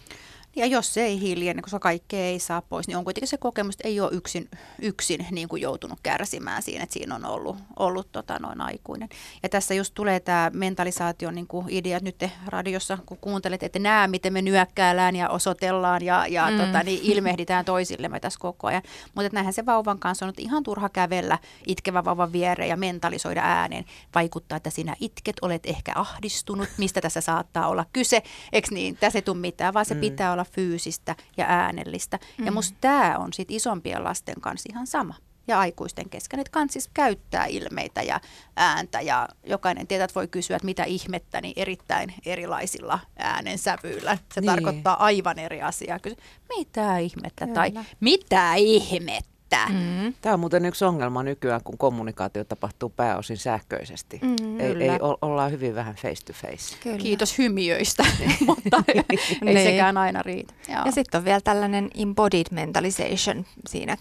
Ja 0.55 0.65
jos 0.65 0.93
se 0.93 1.03
ei 1.03 1.19
hiljene, 1.19 1.61
koska 1.61 1.79
kaikkea 1.79 2.25
ei 2.25 2.39
saa 2.39 2.61
pois, 2.61 2.87
niin 2.87 2.97
on 2.97 3.03
kuitenkin 3.03 3.27
se 3.27 3.37
kokemus, 3.37 3.75
että 3.75 3.87
ei 3.87 3.99
ole 3.99 4.09
yksin, 4.13 4.49
yksin 4.81 5.27
niin 5.31 5.47
kuin 5.47 5.61
joutunut 5.61 5.99
kärsimään 6.03 6.63
siinä, 6.63 6.83
että 6.83 6.93
siinä 6.93 7.15
on 7.15 7.25
ollut, 7.25 7.57
ollut 7.79 8.11
tota, 8.11 8.39
noin 8.39 8.61
aikuinen. 8.61 9.09
Ja 9.43 9.49
tässä 9.49 9.73
just 9.73 9.93
tulee 9.93 10.19
tämä 10.19 10.51
mentalisaation 10.53 11.35
niin 11.35 11.47
kuin 11.47 11.65
idea, 11.69 11.97
että 11.97 12.07
nyt 12.07 12.17
te 12.17 12.31
radiossa, 12.47 12.97
kun 13.05 13.17
kuuntelet, 13.17 13.63
että 13.63 13.79
näe, 13.79 14.07
miten 14.07 14.33
me 14.33 14.41
nyökkäillään 14.41 15.15
ja 15.15 15.29
osoitellaan 15.29 16.01
ja, 16.05 16.27
ja 16.27 16.51
mm. 16.51 16.57
tota, 16.57 16.83
niin 16.83 16.99
ilmehditään 17.03 17.65
toisillemme 17.65 18.19
tässä 18.19 18.39
koko 18.39 18.67
ajan. 18.67 18.81
Mutta 19.15 19.29
näinhän 19.33 19.53
se 19.53 19.65
vauvan 19.65 19.99
kanssa 19.99 20.25
on 20.25 20.29
että 20.29 20.41
ihan 20.41 20.63
turha 20.63 20.89
kävellä 20.89 21.37
itkevä 21.67 22.05
vauvan 22.05 22.31
viereen 22.31 22.69
ja 22.69 22.77
mentalisoida 22.77 23.41
ääneen. 23.43 23.85
Vaikuttaa, 24.15 24.55
että 24.55 24.69
sinä 24.69 24.95
itket, 24.99 25.35
olet 25.41 25.65
ehkä 25.65 25.91
ahdistunut, 25.95 26.69
mistä 26.77 27.01
tässä 27.01 27.21
saattaa 27.21 27.67
olla 27.67 27.85
kyse. 27.93 28.23
Eikö 28.53 28.67
niin? 28.71 28.97
Tässä 28.97 29.17
ei 29.17 29.23
tule 29.23 29.37
mitään, 29.37 29.73
vaan 29.73 29.85
se 29.85 29.93
mm. 29.93 29.99
pitää 29.99 30.31
olla 30.31 30.40
olla 30.41 30.49
fyysistä 30.55 31.15
ja 31.37 31.45
äänellistä. 31.47 32.19
Mm. 32.37 32.45
Ja 32.45 32.51
musta 32.51 32.77
tämä 32.81 33.17
on 33.17 33.33
sitten 33.33 33.55
isompien 33.55 34.03
lasten 34.03 34.41
kanssa 34.41 34.69
ihan 34.71 34.87
sama 34.87 35.15
ja 35.47 35.59
aikuisten 35.59 36.09
kesken, 36.09 36.39
että 36.39 36.51
kansis 36.51 36.89
käyttää 36.93 37.45
ilmeitä 37.45 38.01
ja 38.01 38.21
ääntä 38.55 39.01
ja 39.01 39.29
jokainen 39.43 39.87
tietää, 39.87 40.05
että 40.05 40.15
voi 40.15 40.27
kysyä, 40.27 40.55
että 40.55 40.65
mitä 40.65 40.83
ihmettä, 40.83 41.41
niin 41.41 41.53
erittäin 41.55 42.13
erilaisilla 42.25 42.99
äänensävyillä. 43.17 44.17
Se 44.33 44.41
niin. 44.41 44.47
tarkoittaa 44.47 45.03
aivan 45.05 45.39
eri 45.39 45.61
asiaa. 45.61 45.99
Kysy, 45.99 46.17
mitä 46.57 46.97
ihmettä 46.97 47.45
Kyllä. 47.45 47.55
tai 47.55 47.71
mitä 47.99 48.55
ihmettä? 48.55 49.30
Mitä. 49.51 49.67
Mm. 49.69 50.13
Tämä 50.21 50.33
on 50.33 50.39
muuten 50.39 50.65
yksi 50.65 50.85
ongelma 50.85 51.23
nykyään, 51.23 51.61
kun 51.63 51.77
kommunikaatio 51.77 52.43
tapahtuu 52.43 52.89
pääosin 52.89 53.37
sähköisesti. 53.37 54.19
Mm, 54.23 54.59
ei, 54.59 54.71
kyllä. 54.73 54.93
ei, 54.93 54.99
o- 55.01 55.17
ollaan 55.21 55.51
hyvin 55.51 55.75
vähän 55.75 55.95
face 55.95 56.25
to 56.25 56.33
face. 56.33 56.77
Kyllä. 56.83 56.97
Kiitos 56.97 57.37
hymiöistä, 57.37 58.03
mutta 58.47 58.83
ei 58.95 59.53
Niin. 59.53 59.63
sekään 59.63 59.97
aina 59.97 60.21
riitä. 60.23 60.53
Joo. 60.69 60.81
Ja 60.85 60.91
sitten 60.91 61.17
on 61.19 61.25
vielä 61.25 61.41
tällainen 61.43 61.89
embodied 61.97 62.45
mentalization 62.51 63.45
siinä, 63.69 63.97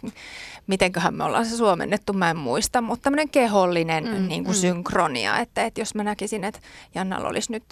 mitenköhän 0.67 1.15
me 1.15 1.25
ollaan 1.25 1.47
se 1.47 1.57
suomennettu, 1.57 2.13
mä 2.13 2.31
en 2.31 2.37
muista, 2.37 2.81
mutta 2.81 3.03
tämmöinen 3.03 3.29
kehollinen 3.29 4.05
Mm, 4.05 4.11
mm, 4.11 4.29
niin 4.29 4.45
kuin 4.45 4.55
mm. 4.57 4.59
mm. 4.59 4.61
synkronia, 4.61 5.39
että, 5.39 5.65
että 5.65 5.81
jos 5.81 5.95
mä 5.95 6.05
näkisin, 6.05 6.45
että 6.45 6.61
Jannalla 6.95 7.29
olisi 7.29 7.53
nyt 7.53 7.65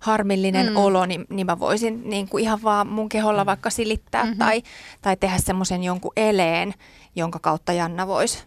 harmillinen 0.00 0.66
Mm. 0.66 0.72
mm. 0.72 0.76
olo, 0.76 1.06
niin, 1.06 1.24
niin 1.30 1.46
mä 1.46 1.58
voisin 1.58 2.02
niin 2.10 2.28
kuin 2.28 2.42
ihan 2.44 2.62
vaan 2.62 2.86
mun 2.86 3.08
keholla 3.08 3.46
vaikka 3.46 3.70
silittää 3.70 4.22
Mhm. 4.22 4.28
mm-hmm. 4.30 4.38
tai, 4.38 4.62
tai 5.02 5.16
tehdä 5.16 5.38
semmoisen 5.38 5.82
jonkun 5.84 6.12
eleen, 6.16 6.74
jonka 7.16 7.38
kautta 7.38 7.72
Janna 7.72 8.06
voisi 8.06 8.44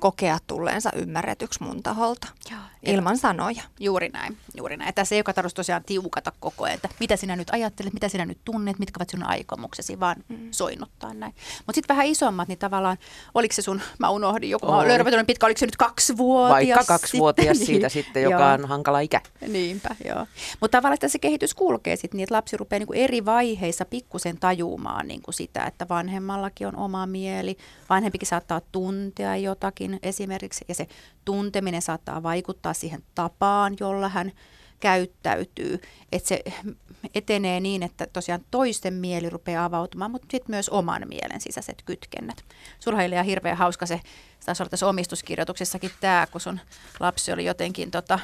kokea 0.00 0.38
tulleensa 0.46 0.90
ymmärretyksi 0.96 1.62
mun 1.62 1.82
taholta 1.82 2.26
Joo. 2.50 2.60
Ilman 2.86 3.18
sanoja. 3.18 3.62
Juuri 3.80 4.08
näin, 4.08 4.36
juuri 4.56 4.76
näin. 4.76 4.94
Tässä 4.94 5.14
ei 5.14 5.18
joka 5.18 5.32
tarvitse 5.32 5.56
tosiaan 5.56 5.84
tiukata 5.84 6.32
koko 6.40 6.64
ajan, 6.64 6.74
että 6.74 6.88
mitä 7.00 7.16
sinä 7.16 7.36
nyt 7.36 7.50
ajattelet, 7.50 7.92
mitä 7.92 8.08
sinä 8.08 8.26
nyt 8.26 8.38
tunnet, 8.44 8.78
mitkä 8.78 8.98
ovat 8.98 9.10
sinun 9.10 9.26
aikomuksesi, 9.26 10.00
vaan 10.00 10.16
mm. 10.28 10.48
soinnuttaa 10.50 11.14
näin. 11.14 11.34
Mutta 11.66 11.74
sitten 11.74 11.96
vähän 11.96 12.06
isommat, 12.06 12.48
niin 12.48 12.58
tavallaan, 12.58 12.96
oliko 13.34 13.54
se 13.54 13.62
sun, 13.62 13.80
mä 13.98 14.10
unohdin, 14.10 14.50
joku, 14.50 14.66
mä 14.66 14.72
Oli. 14.72 14.78
oon 14.78 14.88
lörpätynyt 14.88 15.26
pitkä, 15.26 15.46
oliko 15.46 15.58
se 15.58 15.66
nyt 15.66 15.76
kaksivuotias? 15.76 16.76
Vaikka 16.76 16.84
kaksivuotias 16.84 17.56
sitten? 17.58 17.66
siitä 17.66 17.88
sitten, 17.98 18.22
joka 18.22 18.42
Joo. 18.42 18.52
on 18.52 18.64
hankala 18.68 19.00
ikä. 19.00 19.20
Niinpä, 19.48 19.96
joo. 20.04 20.26
Mutta 20.60 20.78
tavallaan 20.78 20.96
sitä 20.96 21.08
se 21.08 21.18
kehitys 21.18 21.54
kulkee 21.54 21.96
sitten 21.96 22.18
niin, 22.18 22.22
että 22.24 22.34
lapsi 22.34 22.56
rupeaa 22.56 22.78
niin 22.78 22.86
kuin 22.86 22.98
eri 22.98 23.24
vaiheissa 23.24 23.84
pikkusen 23.84 24.38
tajumaan 24.38 25.08
niin 25.08 25.22
kuin 25.22 25.34
sitä, 25.34 25.64
että 25.64 25.88
vanhemmallakin 25.88 26.66
on 26.66 26.76
oma 26.76 27.06
mieli. 27.06 27.56
Vanhempikin 27.90 28.28
saattaa 28.28 28.60
tuntea 28.72 29.36
jotakin 29.36 29.98
esimerkiksi, 30.02 30.64
ja 30.68 30.74
se 30.74 30.86
tunteminen 31.24 31.82
saattaa 31.82 32.22
vaikuttaa 32.22 32.74
siihen 32.76 33.02
tapaan, 33.14 33.76
jolla 33.80 34.08
hän 34.08 34.32
käyttäytyy. 34.80 35.80
Että 36.12 36.28
se 36.28 36.42
etenee 37.14 37.60
niin, 37.60 37.82
että 37.82 38.06
tosiaan 38.12 38.44
toisten 38.50 38.94
mieli 38.94 39.30
rupeaa 39.30 39.64
avautumaan, 39.64 40.10
mutta 40.10 40.28
sitten 40.30 40.54
myös 40.54 40.68
oman 40.68 41.02
mielen 41.08 41.40
sisäiset 41.40 41.82
kytkennät. 41.84 42.44
Oli 42.86 43.12
ihan 43.12 43.24
hirveän 43.24 43.56
hauska 43.56 43.86
se, 43.86 44.00
taisi 44.46 44.62
olla 44.62 44.70
tässä 44.70 44.86
omistuskirjoituksessakin 44.86 45.90
tämä, 46.00 46.26
kun 46.32 46.40
sun 46.40 46.60
lapsi 47.00 47.32
oli 47.32 47.44
jotenkin 47.44 47.90
tota, 47.90 48.18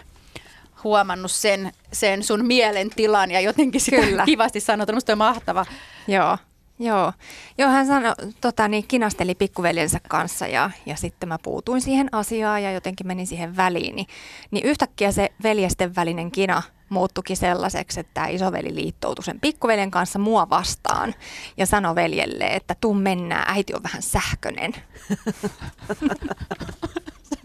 huomannut 0.84 1.30
sen, 1.30 1.72
sen 1.92 2.22
sun 2.22 2.46
mielentilan 2.46 3.30
ja 3.30 3.40
jotenkin 3.40 3.80
sitä 3.80 4.02
Kyllä. 4.02 4.24
kivasti 4.24 4.60
sanottu. 4.60 4.92
Musta 4.92 5.12
on 5.12 5.18
mahtava. 5.18 5.66
Joo. 6.08 6.38
Joo. 6.78 7.12
Joo, 7.58 7.70
hän 7.70 7.86
sanoi, 7.86 8.12
tota, 8.40 8.68
niin 8.68 8.84
kinasteli 8.88 9.34
pikkuveljensä 9.34 10.00
kanssa 10.08 10.46
ja, 10.46 10.70
ja 10.86 10.96
sitten 10.96 11.28
mä 11.28 11.38
puutuin 11.42 11.80
siihen 11.80 12.08
asiaan 12.12 12.62
ja 12.62 12.72
jotenkin 12.72 13.06
menin 13.06 13.26
siihen 13.26 13.56
väliin. 13.56 13.96
Niin, 13.96 14.06
niin 14.50 14.66
yhtäkkiä 14.66 15.12
se 15.12 15.32
veljesten 15.42 15.96
välinen 15.96 16.30
kina 16.30 16.62
muuttukin 16.88 17.36
sellaiseksi, 17.36 18.00
että 18.00 18.10
tämä 18.14 18.26
isoveli 18.26 18.74
liittoutui 18.74 19.24
sen 19.24 19.40
pikkuveljen 19.40 19.90
kanssa 19.90 20.18
mua 20.18 20.50
vastaan 20.50 21.14
ja 21.56 21.66
sanoi 21.66 21.94
veljelle, 21.94 22.44
että 22.44 22.76
tuu 22.80 22.94
mennään, 22.94 23.44
äiti 23.46 23.74
on 23.74 23.82
vähän 23.82 24.02
sähkönen. 24.02 24.74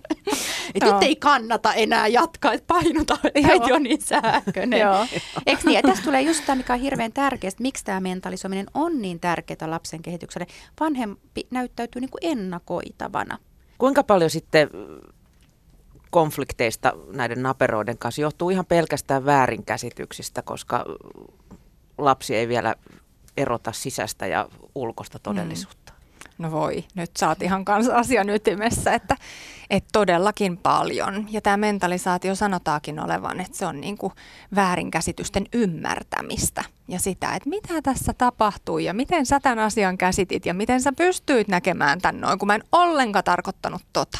Et 0.75 0.83
nyt 0.83 1.03
ei 1.03 1.15
kannata 1.15 1.73
enää 1.73 2.07
jatkaa, 2.07 2.53
että 2.53 2.67
painota, 2.67 3.17
että 3.35 3.75
on 3.75 3.83
niin 3.83 4.01
sähköinen. 4.01 4.79
Joo. 4.79 5.05
Eikö 5.45 5.61
niin? 5.65 5.75
Ja 5.75 5.81
tässä 5.81 6.03
tulee 6.03 6.21
just 6.21 6.45
tämä, 6.45 6.55
mikä 6.55 6.73
on 6.73 6.79
hirveän 6.79 7.13
tärkeää, 7.13 7.49
että 7.49 7.61
miksi 7.61 7.85
tämä 7.85 7.99
mentalisoiminen 7.99 8.65
on 8.73 9.01
niin 9.01 9.19
tärkeää 9.19 9.69
lapsen 9.71 10.01
kehitykselle. 10.01 10.47
Vanhempi 10.79 11.47
näyttäytyy 11.51 12.01
niin 12.01 12.09
kuin 12.09 12.21
ennakoitavana. 12.21 13.37
Kuinka 13.77 14.03
paljon 14.03 14.29
sitten 14.29 14.69
mm, 14.73 15.11
konflikteista 16.09 16.93
näiden 17.13 17.43
naperoiden 17.43 17.97
kanssa 17.97 18.21
johtuu 18.21 18.49
ihan 18.49 18.65
pelkästään 18.65 19.25
väärinkäsityksistä, 19.25 20.41
koska 20.41 20.85
mm, 20.87 21.25
lapsi 21.97 22.35
ei 22.35 22.47
vielä 22.47 22.75
erota 23.37 23.71
sisäistä 23.71 24.27
ja 24.27 24.49
ulkoista 24.75 25.19
todellisuutta. 25.19 25.93
No 26.37 26.51
voi, 26.51 26.83
nyt 26.95 27.11
sä 27.17 27.27
oot 27.27 27.41
ihan 27.41 27.65
kanssa 27.65 27.95
asian 27.95 28.29
ytimessä, 28.29 28.93
että, 28.93 29.15
että 29.69 29.89
todellakin 29.91 30.57
paljon. 30.57 31.27
Ja 31.31 31.41
tämä 31.41 31.57
mentalisaatio 31.57 32.35
sanotaakin 32.35 32.99
olevan, 32.99 33.39
että 33.39 33.57
se 33.57 33.65
on 33.65 33.81
niin 33.81 33.97
kuin 33.97 34.13
väärinkäsitysten 34.55 35.45
ymmärtämistä 35.53 36.63
ja 36.87 36.99
sitä, 36.99 37.35
että 37.35 37.49
mitä 37.49 37.81
tässä 37.81 38.13
tapahtuu 38.13 38.77
ja 38.77 38.93
miten 38.93 39.25
sä 39.25 39.39
tämän 39.39 39.59
asian 39.59 39.97
käsitit 39.97 40.45
ja 40.45 40.53
miten 40.53 40.81
sä 40.81 40.91
pystyit 40.91 41.47
näkemään 41.47 42.01
tämän 42.01 42.21
noin, 42.21 42.39
kun 42.39 42.47
mä 42.47 42.55
en 42.55 42.63
ollenkaan 42.71 43.23
tarkoittanut 43.23 43.81
tota. 43.93 44.19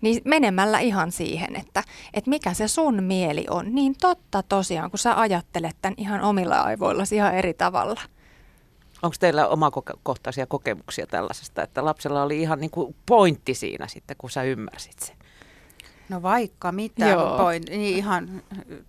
Niin 0.00 0.22
menemällä 0.24 0.78
ihan 0.78 1.12
siihen, 1.12 1.56
että, 1.56 1.82
että 2.14 2.30
mikä 2.30 2.54
se 2.54 2.68
sun 2.68 3.02
mieli 3.02 3.46
on, 3.50 3.74
niin 3.74 3.94
totta 4.00 4.42
tosiaan, 4.42 4.90
kun 4.90 4.98
sä 4.98 5.20
ajattelet 5.20 5.76
tämän 5.82 5.94
ihan 5.96 6.20
omilla 6.20 6.60
aivoillasi 6.60 7.16
ihan 7.16 7.34
eri 7.34 7.54
tavalla. 7.54 8.00
Onko 9.02 9.16
teillä 9.20 9.48
omakohtaisia 9.48 10.46
kokemuksia 10.46 11.06
tällaisesta, 11.06 11.62
että 11.62 11.84
lapsella 11.84 12.22
oli 12.22 12.40
ihan 12.40 12.60
niin 12.60 12.70
kuin 12.70 12.96
pointti 13.06 13.54
siinä 13.54 13.88
sitten, 13.88 14.16
kun 14.16 14.30
sä 14.30 14.42
ymmärsit 14.42 14.98
sen? 14.98 15.16
No 16.08 16.22
vaikka 16.22 16.72
mitä, 16.72 17.06
Joo. 17.06 17.38
voin, 17.38 17.62
niin 17.68 17.96
ihan 17.96 18.42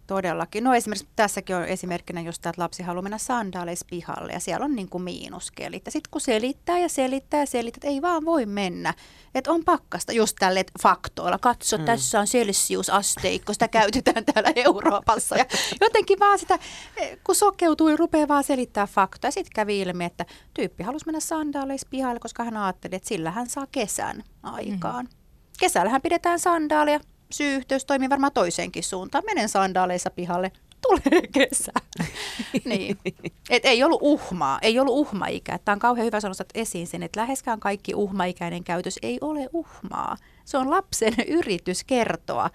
todellakin. 0.08 0.64
No 0.64 0.74
esimerkiksi 0.74 1.08
tässäkin 1.16 1.56
on 1.56 1.66
esimerkkinä 1.66 2.22
just 2.22 2.42
tämä, 2.42 2.50
että 2.50 2.62
lapsi 2.62 2.84
haluaa 2.84 3.02
mennä 3.02 3.18
sandaaleissa 3.18 3.86
pihalle 3.90 4.34
ja 4.34 4.40
siellä 4.40 4.66
on 4.66 4.76
niin 4.76 4.90
kuin 4.90 5.04
miinuskelit. 5.04 5.86
Ja 5.86 5.92
sitten 5.92 6.12
kun 6.12 6.22
selittää 6.22 6.80
ja 6.80 6.90
selittää 6.90 7.40
ja 7.40 7.46
selittää, 7.46 7.78
että 7.78 7.88
ei 7.88 8.02
vaan 8.02 8.26
voi 8.26 8.46
mennä. 8.46 8.94
Että 9.36 9.52
on 9.52 9.64
pakkasta 9.64 10.14
just 10.14 10.36
tälle 10.40 10.66
faktoilla. 10.82 11.38
Katso, 11.38 11.78
mm. 11.78 11.86
tässä 11.86 12.20
on 12.20 12.26
celsiusasteikko, 12.26 13.54
sitä 13.54 13.68
käytetään 13.68 14.26
täällä 14.26 14.52
Euroopassa. 14.56 15.38
Ja 15.38 15.46
jotenkin 15.82 16.20
vaan 16.20 16.40
sitä, 16.40 16.60
eh, 16.98 17.18
kun 17.24 17.36
sokeutuu 17.36 17.88
ja 17.88 17.98
rupeaa 17.98 18.28
vaan 18.28 18.44
selittää 18.44 18.88
faktoja. 18.88 19.32
Sitten 19.32 19.52
kävi 19.56 19.82
ilmi, 19.82 20.06
että 20.06 20.26
tyyppi 20.54 20.84
halusi 20.84 21.06
mennä 21.06 21.20
sandaaleissa 21.20 21.88
pihalle, 21.92 22.20
koska 22.20 22.44
hän 22.44 22.58
ajatteli, 22.58 22.96
että 22.96 23.10
sillä 23.10 23.32
hän 23.32 23.50
saa 23.50 23.68
kesän 23.72 24.24
aikaan. 24.44 25.06
Mm. 25.06 25.17
Kesällähän 25.60 26.02
pidetään 26.02 26.40
sandaaleja. 26.40 27.00
Syy-yhteys 27.32 27.86
toimii 27.86 28.10
varmaan 28.10 28.34
toiseenkin 28.34 28.84
suuntaan. 28.84 29.24
Menen 29.26 29.50
sandaaleissa 29.50 30.10
pihalle, 30.10 30.52
tulee 30.82 31.22
kesä. 31.32 31.72
niin. 32.66 32.98
Et 33.50 33.66
ei 33.66 33.84
ollut 33.84 34.00
uhmaa, 34.02 34.60
ei 34.62 34.80
ollut 34.80 34.98
uhmaikä. 34.98 35.60
Tämä 35.66 35.74
on 35.74 35.80
kauhean 35.80 36.06
hyvä 36.06 36.20
sanoa 36.20 36.36
esiin 36.56 36.88
sen, 36.88 37.04
että 37.04 37.22
läheskään 37.22 37.60
kaikki 37.60 37.96
uhmaikäinen 37.96 38.64
käytös 38.64 39.00
ei 39.02 39.18
ole 39.22 39.50
uhmaa. 39.54 40.18
Se 40.46 40.58
on 40.58 40.72
lapsen 40.72 41.14
yritys 41.28 41.84
kertoa, 41.84 42.50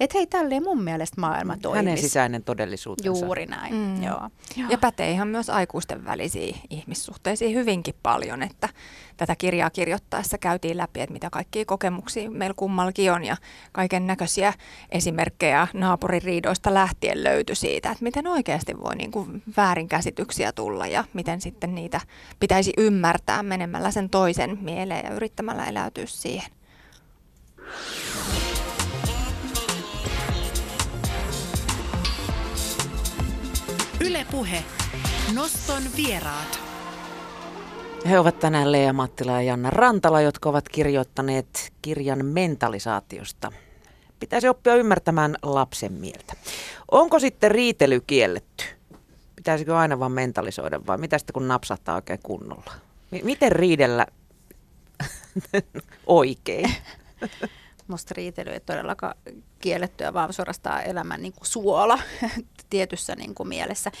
että 0.00 0.18
hei, 0.18 0.26
tälleen 0.26 0.62
mun 0.62 0.82
mielestä 0.82 1.20
maailma 1.20 1.56
toimii. 1.56 1.76
Hänen 1.84 1.98
sisäinen 1.98 2.44
todellisuutensa. 2.44 3.24
Juuri 3.24 3.46
näin, 3.46 3.74
Mm. 3.74 3.80
mm. 3.80 4.02
joo. 4.02 4.30
Ja 4.70 4.78
pätee 4.78 5.10
ihan 5.10 5.28
myös 5.28 5.50
aikuisten 5.50 6.04
välisiin 6.04 6.56
ihmissuhteisiin 6.70 7.54
hyvinkin 7.54 7.94
paljon, 8.02 8.42
että 8.42 8.68
tätä 9.16 9.36
kirjaa 9.36 9.70
kirjoittaessa 9.70 10.38
käytiin 10.38 10.76
läpi, 10.76 11.00
että 11.00 11.12
mitä 11.12 11.30
kaikkia 11.30 11.64
kokemuksia 11.64 12.30
meillä 12.30 12.54
kummallakin 12.56 13.12
on 13.12 13.24
ja 13.24 13.36
kaiken 13.72 14.06
näköisiä 14.06 14.52
esimerkkejä 14.90 15.68
naapuririidoista 15.74 16.74
lähtien 16.74 17.24
löytyi 17.24 17.56
siitä, 17.56 17.90
että 17.90 18.04
miten 18.04 18.26
oikeasti 18.26 18.78
voi 18.80 18.96
niin 18.96 19.10
kuin 19.10 19.42
väärinkäsityksiä 19.56 20.52
tulla 20.52 20.86
ja 20.86 21.04
miten 21.12 21.40
sitten 21.40 21.74
niitä 21.74 22.00
pitäisi 22.40 22.72
ymmärtää 22.78 23.42
menemällä 23.42 23.90
sen 23.90 24.10
toisen 24.10 24.58
mieleen 24.60 25.04
ja 25.06 25.12
yrittämällä 25.14 25.66
eläytyä 25.66 26.04
siihen. 26.06 26.50
Ylepuhe. 34.00 34.64
Noston 35.34 35.82
vieraat. 35.96 36.60
He 38.10 38.18
ovat 38.18 38.38
tänään 38.38 38.72
Lea 38.72 38.92
Mattila 38.92 39.32
ja 39.32 39.42
Janna 39.42 39.70
Rantala, 39.70 40.20
jotka 40.20 40.48
ovat 40.48 40.68
kirjoittaneet 40.68 41.72
kirjan 41.82 42.26
mentalisaatiosta. 42.26 43.52
Pitäisi 44.20 44.48
oppia 44.48 44.74
ymmärtämään 44.74 45.36
lapsen 45.42 45.92
mieltä. 45.92 46.32
Onko 46.90 47.18
sitten 47.18 47.50
riitely 47.50 48.00
kielletty? 48.06 48.64
Pitäisikö 49.36 49.76
aina 49.78 49.98
vaan 49.98 50.12
mentalisoida 50.12 50.80
vai 50.86 50.98
mitä 50.98 51.18
sitten 51.18 51.34
kun 51.34 51.48
napsahtaa 51.48 51.94
oikein 51.94 52.20
kunnolla? 52.22 52.72
M- 53.10 53.24
miten 53.24 53.52
riidellä 53.52 54.06
oikein? 56.06 56.74
Musta 57.88 58.14
riitely 58.16 58.50
ei 58.50 58.60
todellakaan 58.60 59.14
kiellettyä, 59.58 60.14
vaan 60.14 60.32
suorastaan 60.32 60.82
elämän 60.82 61.22
niin 61.22 61.32
kuin 61.32 61.46
suola 61.46 61.98
tietyssä 62.70 63.14
niin 63.16 63.34
kuin 63.34 63.48
mielessä. 63.48 63.92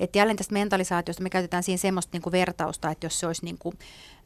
Et 0.00 0.16
jälleen 0.16 0.36
tästä 0.36 0.52
mentalisaatiosta 0.52 1.22
me 1.22 1.30
käytetään 1.30 1.62
siinä 1.62 1.76
semmoista 1.76 2.10
niin 2.12 2.22
kuin 2.22 2.32
vertausta, 2.32 2.90
että 2.90 3.06
jos 3.06 3.20
se 3.20 3.26
olisi 3.26 3.44
niin 3.44 3.58
kuin, 3.58 3.78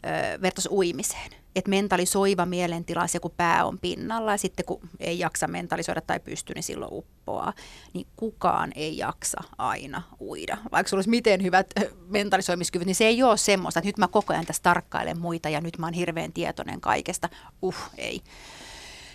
ö, 0.07 0.41
vertaus 0.43 0.69
uimiseen. 0.71 1.31
että 1.57 1.71
mentalisoiva 1.71 2.47
mielentila 2.47 3.07
se, 3.07 3.21
kun 3.21 3.31
pää 3.37 3.65
on 3.65 3.79
pinnalla 3.79 4.31
ja 4.31 4.37
sitten 4.37 4.67
kun 4.67 4.81
ei 5.01 5.19
jaksa 5.19 5.47
mentalisoida 5.47 6.01
tai 6.01 6.21
pysty, 6.21 6.55
niin 6.55 6.63
silloin 6.63 6.93
uppoaa. 6.93 7.53
Niin 7.93 8.07
kukaan 8.17 8.73
ei 8.75 8.97
jaksa 8.97 9.43
aina 9.59 10.03
uida. 10.21 10.57
Vaikka 10.73 10.91
sulla 10.91 10.99
olisi 10.99 11.11
miten 11.11 11.43
hyvät 11.43 11.67
mentalisoimiskyvyt, 12.09 12.87
niin 12.87 12.95
se 12.95 13.07
ei 13.07 13.23
ole 13.23 13.37
semmoista, 13.37 13.81
että 13.81 13.89
nyt 13.89 13.99
mä 13.99 14.09
koko 14.09 14.33
ajan 14.33 14.47
tässä 14.47 14.63
tarkkailen 14.63 15.21
muita 15.21 15.49
ja 15.49 15.61
nyt 15.61 15.79
mä 15.79 15.87
oon 15.87 15.95
hirveän 15.95 16.33
tietoinen 16.33 16.81
kaikesta. 16.81 17.29
Uh, 17.63 17.75
ei. 17.99 18.21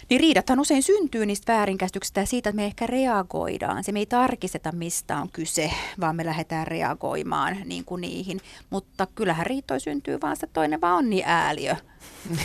Niin 0.09 0.21
riidathan 0.21 0.59
usein 0.59 0.83
syntyy 0.83 1.25
niistä 1.25 1.53
väärinkäsityksistä 1.53 2.19
ja 2.19 2.25
siitä, 2.25 2.49
että 2.49 2.55
me 2.55 2.65
ehkä 2.65 2.87
reagoidaan. 2.87 3.83
Se 3.83 3.91
me 3.91 3.99
ei 3.99 4.05
tarkisteta, 4.05 4.71
mistä 4.71 5.17
on 5.17 5.29
kyse, 5.29 5.71
vaan 5.99 6.15
me 6.15 6.25
lähdetään 6.25 6.67
reagoimaan 6.67 7.57
niin 7.65 7.85
kuin 7.85 8.01
niihin. 8.01 8.39
Mutta 8.69 9.07
kyllähän 9.15 9.45
riittoi 9.45 9.79
syntyy 9.79 10.21
vaan 10.21 10.37
se 10.37 10.47
toinen 10.47 10.81
vaan 10.81 10.97
on 10.97 11.09
niin 11.09 11.23
ääliö. 11.25 11.75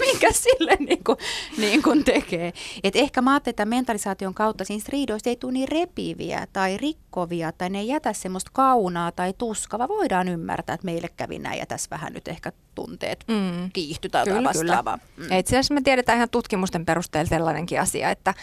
Minkä 0.00 0.32
sille 0.32 0.76
niin 0.78 1.04
kuin, 1.04 1.18
niin 1.58 1.82
kuin 1.82 2.04
tekee. 2.04 2.52
Et 2.84 2.96
ehkä 2.96 3.22
mä 3.22 3.32
ajattelen, 3.32 3.52
että 3.52 3.64
mentalisaation 3.64 4.34
kautta 4.34 4.64
siinä 4.64 4.84
riidoista 4.88 5.28
ei 5.28 5.36
tule 5.36 5.52
niin 5.52 5.68
repiviä 5.68 6.46
tai 6.52 6.76
rikkovia 6.76 7.52
tai 7.52 7.70
ne 7.70 7.78
ei 7.78 7.88
jätä 7.88 8.12
semmoista 8.12 8.50
kaunaa 8.54 9.12
tai 9.12 9.34
tuskava. 9.38 9.88
Voidaan 9.88 10.28
ymmärtää, 10.28 10.74
että 10.74 10.84
meille 10.84 11.08
kävi 11.16 11.38
näin 11.38 11.58
ja 11.58 11.66
tässä 11.66 11.90
vähän 11.90 12.12
nyt 12.12 12.28
ehkä 12.28 12.52
tunteet 12.74 13.24
mm. 13.28 13.70
kiihtyi 13.72 14.10
tai 14.10 14.24
jotain 14.26 14.44
vastaavaa. 14.44 14.98
Mm. 15.16 15.38
Itse 15.38 15.56
asiassa 15.56 15.74
me 15.74 15.80
tiedetään 15.80 16.16
ihan 16.16 16.30
tutkimusten 16.30 16.86
perusteella 16.86 17.28
sellainenkin 17.28 17.80
asia, 17.80 18.10
että, 18.10 18.34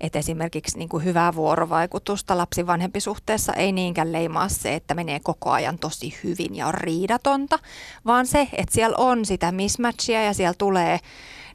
että 0.00 0.18
esimerkiksi 0.18 0.78
niin 0.78 0.88
kuin 0.88 1.04
hyvää 1.04 1.34
vuorovaikutusta 1.34 2.36
lapsi-vanhempi 2.36 3.00
suhteessa 3.00 3.52
ei 3.52 3.72
niinkään 3.72 4.12
leimaa 4.12 4.48
se, 4.48 4.74
että 4.74 4.94
menee 4.94 5.20
koko 5.20 5.50
ajan 5.50 5.78
tosi 5.78 6.18
hyvin 6.24 6.56
ja 6.56 6.66
on 6.66 6.74
riidatonta, 6.74 7.58
vaan 8.06 8.26
se, 8.26 8.48
että 8.52 8.74
siellä 8.74 8.96
on 8.98 9.24
sitä 9.24 9.52
mismatchia 9.52 10.24
ja 10.24 10.34
siellä 10.34 10.54
tulee 10.58 10.98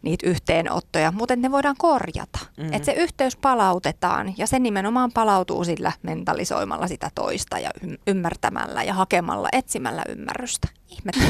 niitä 0.06 0.30
yhteenottoja, 0.30 1.12
mutta 1.12 1.36
ne 1.36 1.52
voidaan 1.52 1.76
korjata. 1.78 2.40
Mm-hmm. 2.58 2.74
Että 2.74 2.86
se 2.86 2.92
yhteys 2.92 3.36
palautetaan 3.38 4.34
ja 4.38 4.48
se 4.48 4.60
nimenomaan 4.60 5.12
palautuu 5.12 5.64
sillä 5.64 5.92
mentalisoimalla 6.02 6.88
sitä 6.88 7.12
toista 7.16 7.60
ja 7.60 7.70
ymmärtämällä 8.08 8.84
ja 8.84 8.94
hakemalla, 8.94 9.50
etsimällä 9.52 10.04
ymmärrystä. 10.10 10.68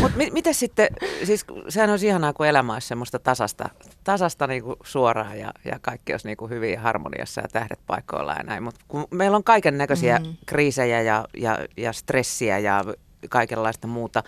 Mutta 0.02 0.18
mit, 0.18 0.34
miten 0.34 0.54
sitten, 0.54 0.88
siis 1.24 1.46
sehän 1.70 1.90
olisi 1.90 2.08
ihanaa, 2.08 2.34
kun 2.34 2.48
elämä 2.48 2.74
olisi 2.74 2.88
semmoista 2.88 3.20
tasasta, 3.20 3.70
tasasta 4.04 4.48
niinku 4.48 4.76
suoraan 4.84 5.40
ja, 5.40 5.52
ja 5.66 5.80
kaikki 5.82 6.14
olisi 6.14 6.28
niinku 6.28 6.48
hyvin 6.48 6.80
harmoniassa 6.80 7.42
ja 7.42 7.48
tähdet 7.48 7.80
paikoillaan 7.88 8.38
ja 8.38 8.44
näin. 8.44 8.64
Mutta 8.64 8.82
kun 8.88 9.08
meillä 9.12 9.38
on 9.38 9.44
kaiken 9.44 9.78
näköisiä 9.78 10.20
mm-hmm. 10.20 10.38
kriisejä 10.46 11.02
ja, 11.02 11.26
ja, 11.38 11.60
ja 11.78 11.94
stressiä 11.94 12.60
ja 12.60 12.84
kaikenlaista 13.30 13.88
muuta, 13.88 14.24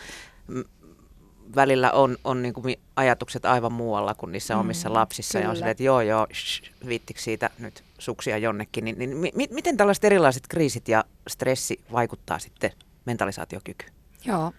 välillä 1.56 1.92
on, 1.92 2.18
on 2.24 2.42
niin 2.42 2.54
kuin 2.54 2.76
ajatukset 2.96 3.46
aivan 3.46 3.74
muualla 3.74 4.14
kuin 4.14 4.32
niissä 4.32 4.54
mm, 4.54 4.60
omissa 4.60 4.94
lapsissa. 4.94 5.40
Kyllä. 5.40 5.46
Ja 5.46 5.50
on 5.50 5.56
silleen, 5.56 5.72
että 5.72 5.84
joo, 5.84 6.02
joo, 6.02 6.28
viittikö 6.88 7.20
siitä 7.22 7.50
nyt 7.60 7.84
suksia 8.00 8.38
jonnekin. 8.38 8.86
Niin, 8.86 8.98
niin 9.00 9.18
mi, 9.18 9.48
miten 9.50 9.78
tällaiset 9.78 10.04
erilaiset 10.04 10.44
kriisit 10.48 10.88
ja 10.88 11.04
stressi 11.28 11.84
vaikuttaa 11.92 12.40
sitten 12.40 12.72
mentalisaatiokykyyn? 13.06 13.92
Joo, 14.26 14.52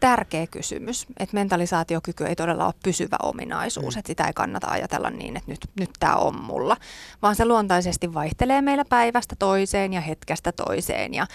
tärkeä 0.00 0.46
kysymys. 0.46 1.06
Että 1.18 1.34
mentalisaatiokyky 1.34 2.24
ei 2.24 2.36
todella 2.36 2.66
ole 2.66 2.74
pysyvä 2.84 3.16
ominaisuus. 3.22 3.94
Mm. 3.94 3.98
Että 3.98 4.06
sitä 4.06 4.24
ei 4.24 4.32
kannata 4.32 4.66
ajatella 4.70 5.10
niin, 5.10 5.36
että 5.36 5.50
nyt, 5.50 5.60
nyt 5.80 5.90
tämä 6.00 6.16
on 6.16 6.42
mulla. 6.42 6.76
Vaan 7.22 7.36
se 7.36 7.44
luontaisesti 7.44 8.14
vaihtelee 8.14 8.62
meillä 8.62 8.84
päivästä 8.88 9.36
toiseen 9.38 9.92
ja 9.92 10.00
hetkestä 10.00 10.52
toiseen. 10.52 11.14
Ja 11.14 11.26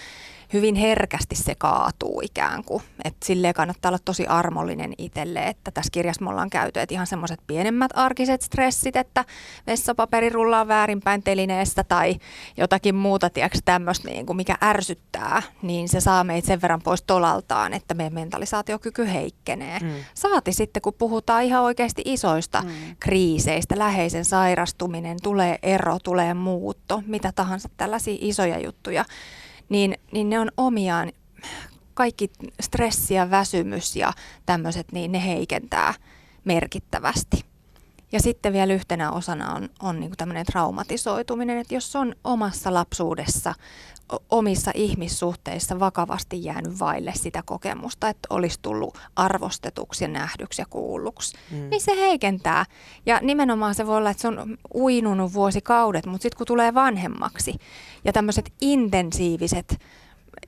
hyvin 0.53 0.75
herkästi 0.75 1.35
se 1.35 1.55
kaatuu 1.57 2.21
ikään 2.23 2.63
kuin. 2.63 2.83
Että 3.03 3.25
silleen 3.25 3.53
kannattaa 3.53 3.89
olla 3.89 3.99
tosi 4.05 4.27
armollinen 4.27 4.93
itselle, 4.97 5.43
että 5.43 5.71
tässä 5.71 5.91
kirjassa 5.91 6.23
me 6.23 6.29
ollaan 6.29 6.49
käyty, 6.49 6.79
että 6.79 6.95
ihan 6.95 7.07
semmoiset 7.07 7.39
pienemmät 7.47 7.91
arkiset 7.93 8.41
stressit, 8.41 8.95
että 8.95 9.25
vessapaperi 9.67 10.29
rullaa 10.29 10.67
väärinpäin 10.67 11.23
telineestä 11.23 11.83
tai 11.83 12.15
jotakin 12.57 12.95
muuta, 12.95 13.29
tiedätkö, 13.29 13.59
tämmöistä, 13.65 14.09
niin 14.09 14.25
kuin 14.25 14.37
mikä 14.37 14.57
ärsyttää, 14.63 15.41
niin 15.61 15.89
se 15.89 15.99
saa 15.99 16.23
meitä 16.23 16.47
sen 16.47 16.61
verran 16.61 16.81
pois 16.81 17.01
tolaltaan, 17.01 17.73
että 17.73 17.93
meidän 17.93 18.13
mentalisaatiokyky 18.13 19.13
heikkenee. 19.13 19.79
Mm. 19.79 19.89
Saati 20.13 20.53
sitten, 20.53 20.81
kun 20.81 20.93
puhutaan 20.93 21.43
ihan 21.43 21.63
oikeasti 21.63 22.01
isoista 22.05 22.61
mm. 22.61 22.69
kriiseistä, 22.99 23.79
läheisen 23.79 24.25
sairastuminen, 24.25 25.17
tulee 25.23 25.59
ero, 25.63 25.99
tulee 26.03 26.33
muutto, 26.33 27.03
mitä 27.05 27.31
tahansa 27.31 27.69
tällaisia 27.77 28.17
isoja 28.19 28.59
juttuja, 28.59 29.05
niin, 29.69 29.97
niin 30.11 30.29
ne 30.29 30.39
on 30.39 30.51
omiaan, 30.57 31.11
kaikki 31.93 32.31
stressi 32.61 33.13
ja 33.13 33.29
väsymys 33.29 33.95
ja 33.95 34.13
tämmöiset, 34.45 34.91
niin 34.91 35.11
ne 35.11 35.25
heikentää 35.25 35.93
merkittävästi. 36.43 37.45
Ja 38.11 38.21
sitten 38.21 38.53
vielä 38.53 38.73
yhtenä 38.73 39.11
osana 39.11 39.53
on, 39.53 39.69
on 39.81 39.99
niin 39.99 40.11
tämmöinen 40.17 40.45
traumatisoituminen, 40.45 41.57
että 41.57 41.73
jos 41.73 41.95
on 41.95 42.15
omassa 42.23 42.73
lapsuudessa, 42.73 43.53
omissa 44.29 44.71
ihmissuhteissa 44.75 45.79
vakavasti 45.79 46.43
jäänyt 46.43 46.79
vaille 46.79 47.13
sitä 47.15 47.43
kokemusta, 47.45 48.09
että 48.09 48.27
olisi 48.29 48.59
tullut 48.61 48.97
arvostetuksi 49.15 50.03
ja 50.03 50.07
nähdyksi 50.07 50.61
ja 50.61 50.65
kuulluksi, 50.69 51.37
mm. 51.51 51.69
niin 51.69 51.81
se 51.81 51.95
heikentää. 51.95 52.65
Ja 53.05 53.19
nimenomaan 53.21 53.75
se 53.75 53.87
voi 53.87 53.97
olla, 53.97 54.09
että 54.09 54.21
se 54.21 54.27
on 54.27 54.57
uinunut 54.75 55.33
vuosikaudet, 55.33 56.05
mutta 56.05 56.23
sitten 56.23 56.37
kun 56.37 56.47
tulee 56.47 56.73
vanhemmaksi 56.73 57.55
ja 58.05 58.13
tämmöiset 58.13 58.53
intensiiviset 58.61 59.79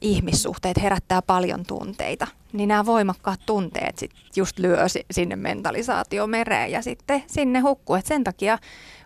ihmissuhteet 0.02 0.82
herättää 0.82 1.22
paljon 1.22 1.65
tunteita, 1.65 2.28
niin 2.53 2.67
nämä 2.67 2.85
voimakkaat 2.85 3.39
tunteet 3.45 3.97
sit 3.97 4.12
just 4.35 4.59
lyö 4.59 4.77
sinne 5.12 5.35
mentalisaatiomereen 5.35 6.71
ja 6.71 6.81
sitten 6.81 7.23
sinne 7.27 7.59
hukkuu. 7.59 7.95
Et 7.95 8.05
sen 8.05 8.23
takia 8.23 8.57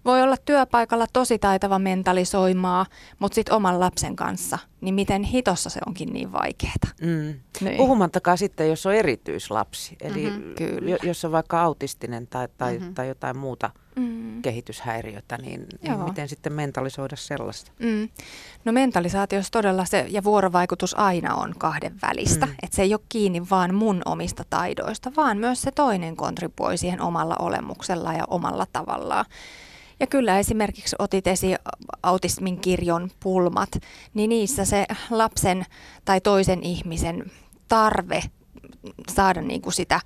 voi 0.05 0.21
olla 0.21 0.37
työpaikalla 0.37 1.05
tosi 1.13 1.39
taitava 1.39 1.79
mentalisoimaa, 1.79 2.85
mutta 3.19 3.35
sitten 3.35 3.55
oman 3.55 3.79
lapsen 3.79 4.15
kanssa, 4.15 4.59
niin 4.81 4.95
miten 4.95 5.23
hitossa 5.23 5.69
se 5.69 5.79
onkin 5.87 6.13
niin 6.13 6.31
vaikeaa. 6.31 6.73
Mm. 7.01 7.33
Niin. 7.61 7.77
Puhumattakaan 7.77 8.37
sitten, 8.37 8.69
jos 8.69 8.85
on 8.85 8.93
erityislapsi, 8.93 9.95
eli 10.01 10.29
mm-hmm, 10.29 10.55
kyllä. 10.55 10.97
jos 11.03 11.25
on 11.25 11.31
vaikka 11.31 11.61
autistinen 11.61 12.27
tai, 12.27 12.47
tai, 12.57 12.77
mm-hmm. 12.77 12.93
tai 12.93 13.07
jotain 13.07 13.37
muuta 13.37 13.71
mm. 13.95 14.41
kehityshäiriötä, 14.41 15.37
niin, 15.37 15.65
niin 15.81 15.99
miten 15.99 16.29
sitten 16.29 16.53
mentalisoida 16.53 17.15
sellaista? 17.15 17.71
Mm. 17.79 18.09
No 18.65 18.71
mentalisaatiossa 18.71 19.51
todella 19.51 19.85
se, 19.85 20.05
ja 20.09 20.23
vuorovaikutus 20.23 20.97
aina 20.97 21.35
on 21.35 21.53
kahden 21.57 21.95
välistä, 22.01 22.45
mm. 22.45 22.55
että 22.63 22.75
se 22.75 22.81
ei 22.81 22.93
ole 22.93 23.01
kiinni 23.09 23.32
vaan 23.49 23.75
mun 23.75 24.01
omista 24.05 24.43
taidoista, 24.49 25.11
vaan 25.17 25.37
myös 25.37 25.61
se 25.61 25.71
toinen 25.71 26.15
kontribuoi 26.15 26.77
siihen 26.77 27.01
omalla 27.01 27.35
olemuksella 27.39 28.13
ja 28.13 28.23
omalla 28.27 28.67
tavallaan. 28.73 29.25
Ja 29.99 30.07
kyllä 30.07 30.39
esimerkiksi 30.39 30.95
otit 30.99 31.27
esiin 31.27 31.57
autismin 32.03 32.59
kirjon 32.59 33.09
pulmat, 33.19 33.69
niin 34.13 34.29
niissä 34.29 34.65
se 34.65 34.85
lapsen 35.09 35.65
tai 36.05 36.21
toisen 36.21 36.63
ihmisen 36.63 37.31
tarve 37.67 38.23
saada 39.09 39.41
niin 39.41 39.61
kuin 39.61 39.73
sitä 39.73 39.99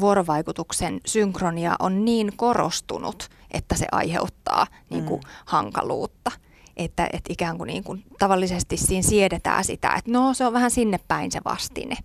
vuorovaikutuksen 0.00 1.00
synkronia 1.06 1.76
on 1.78 2.04
niin 2.04 2.32
korostunut, 2.36 3.28
että 3.50 3.74
se 3.74 3.86
aiheuttaa 3.92 4.66
niin 4.90 5.04
kuin 5.04 5.20
mm. 5.20 5.28
hankaluutta. 5.44 6.30
Että, 6.76 7.08
että 7.12 7.32
ikään 7.32 7.58
kuin, 7.58 7.68
niin 7.68 7.84
kuin 7.84 8.04
tavallisesti 8.18 8.76
siinä 8.76 9.02
siedetään 9.02 9.64
sitä, 9.64 9.94
että 9.94 10.10
no 10.10 10.34
se 10.34 10.46
on 10.46 10.52
vähän 10.52 10.70
sinne 10.70 11.00
päin 11.08 11.32
se 11.32 11.40
vastine. 11.44 11.96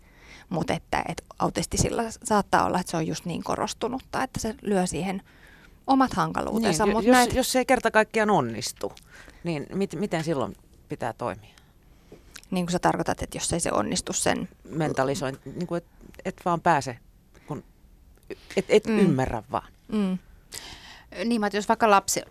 Mutta 0.50 0.74
että, 0.74 1.04
että 1.08 1.24
autistisilla 1.40 2.04
saattaa 2.24 2.66
olla, 2.66 2.80
että 2.80 2.92
se 2.92 2.98
on 2.98 3.08
just 3.08 3.26
niin 3.26 3.44
korostunutta, 3.44 4.24
että 4.24 4.40
se 4.40 4.56
lyö 4.62 4.88
siihen 4.88 5.22
omat 5.88 6.14
hankaluutensa. 6.14 6.86
Niin, 6.86 6.96
mutta 6.96 7.08
jos, 7.10 7.16
näet... 7.16 7.34
jos 7.34 7.52
se 7.52 7.60
ei 7.60 7.66
kerta 7.66 7.92
kaikkiaan 7.92 8.30
onnistu, 8.30 8.94
niin 9.44 9.68
mit, 9.74 9.96
miten 9.96 10.24
silloin 10.24 10.56
pitää 10.90 11.14
toimia? 11.14 11.54
Niin 12.52 12.66
kuin 12.66 12.72
sä 12.72 12.80
tarkoitat, 12.80 13.22
että 13.22 13.38
jos 13.38 13.54
ei 13.54 13.60
se 13.60 13.72
onnistu 13.72 14.14
sen... 14.14 14.50
Mentalisoin, 14.70 15.38
niin 15.46 15.68
kuin 15.68 15.78
et, 15.78 15.86
et 16.26 16.42
vaan 16.46 16.62
pääse, 16.62 16.98
kun 17.48 17.64
et, 18.56 18.66
et 18.70 18.88
mm. 18.88 19.00
ymmärrä 19.00 19.44
vaan. 19.52 19.68
Mm. 19.92 20.18
Niin, 21.26 21.44
että 21.44 21.58
jos 21.58 21.68
vaikka 21.68 21.90
lapsi, 21.90 22.22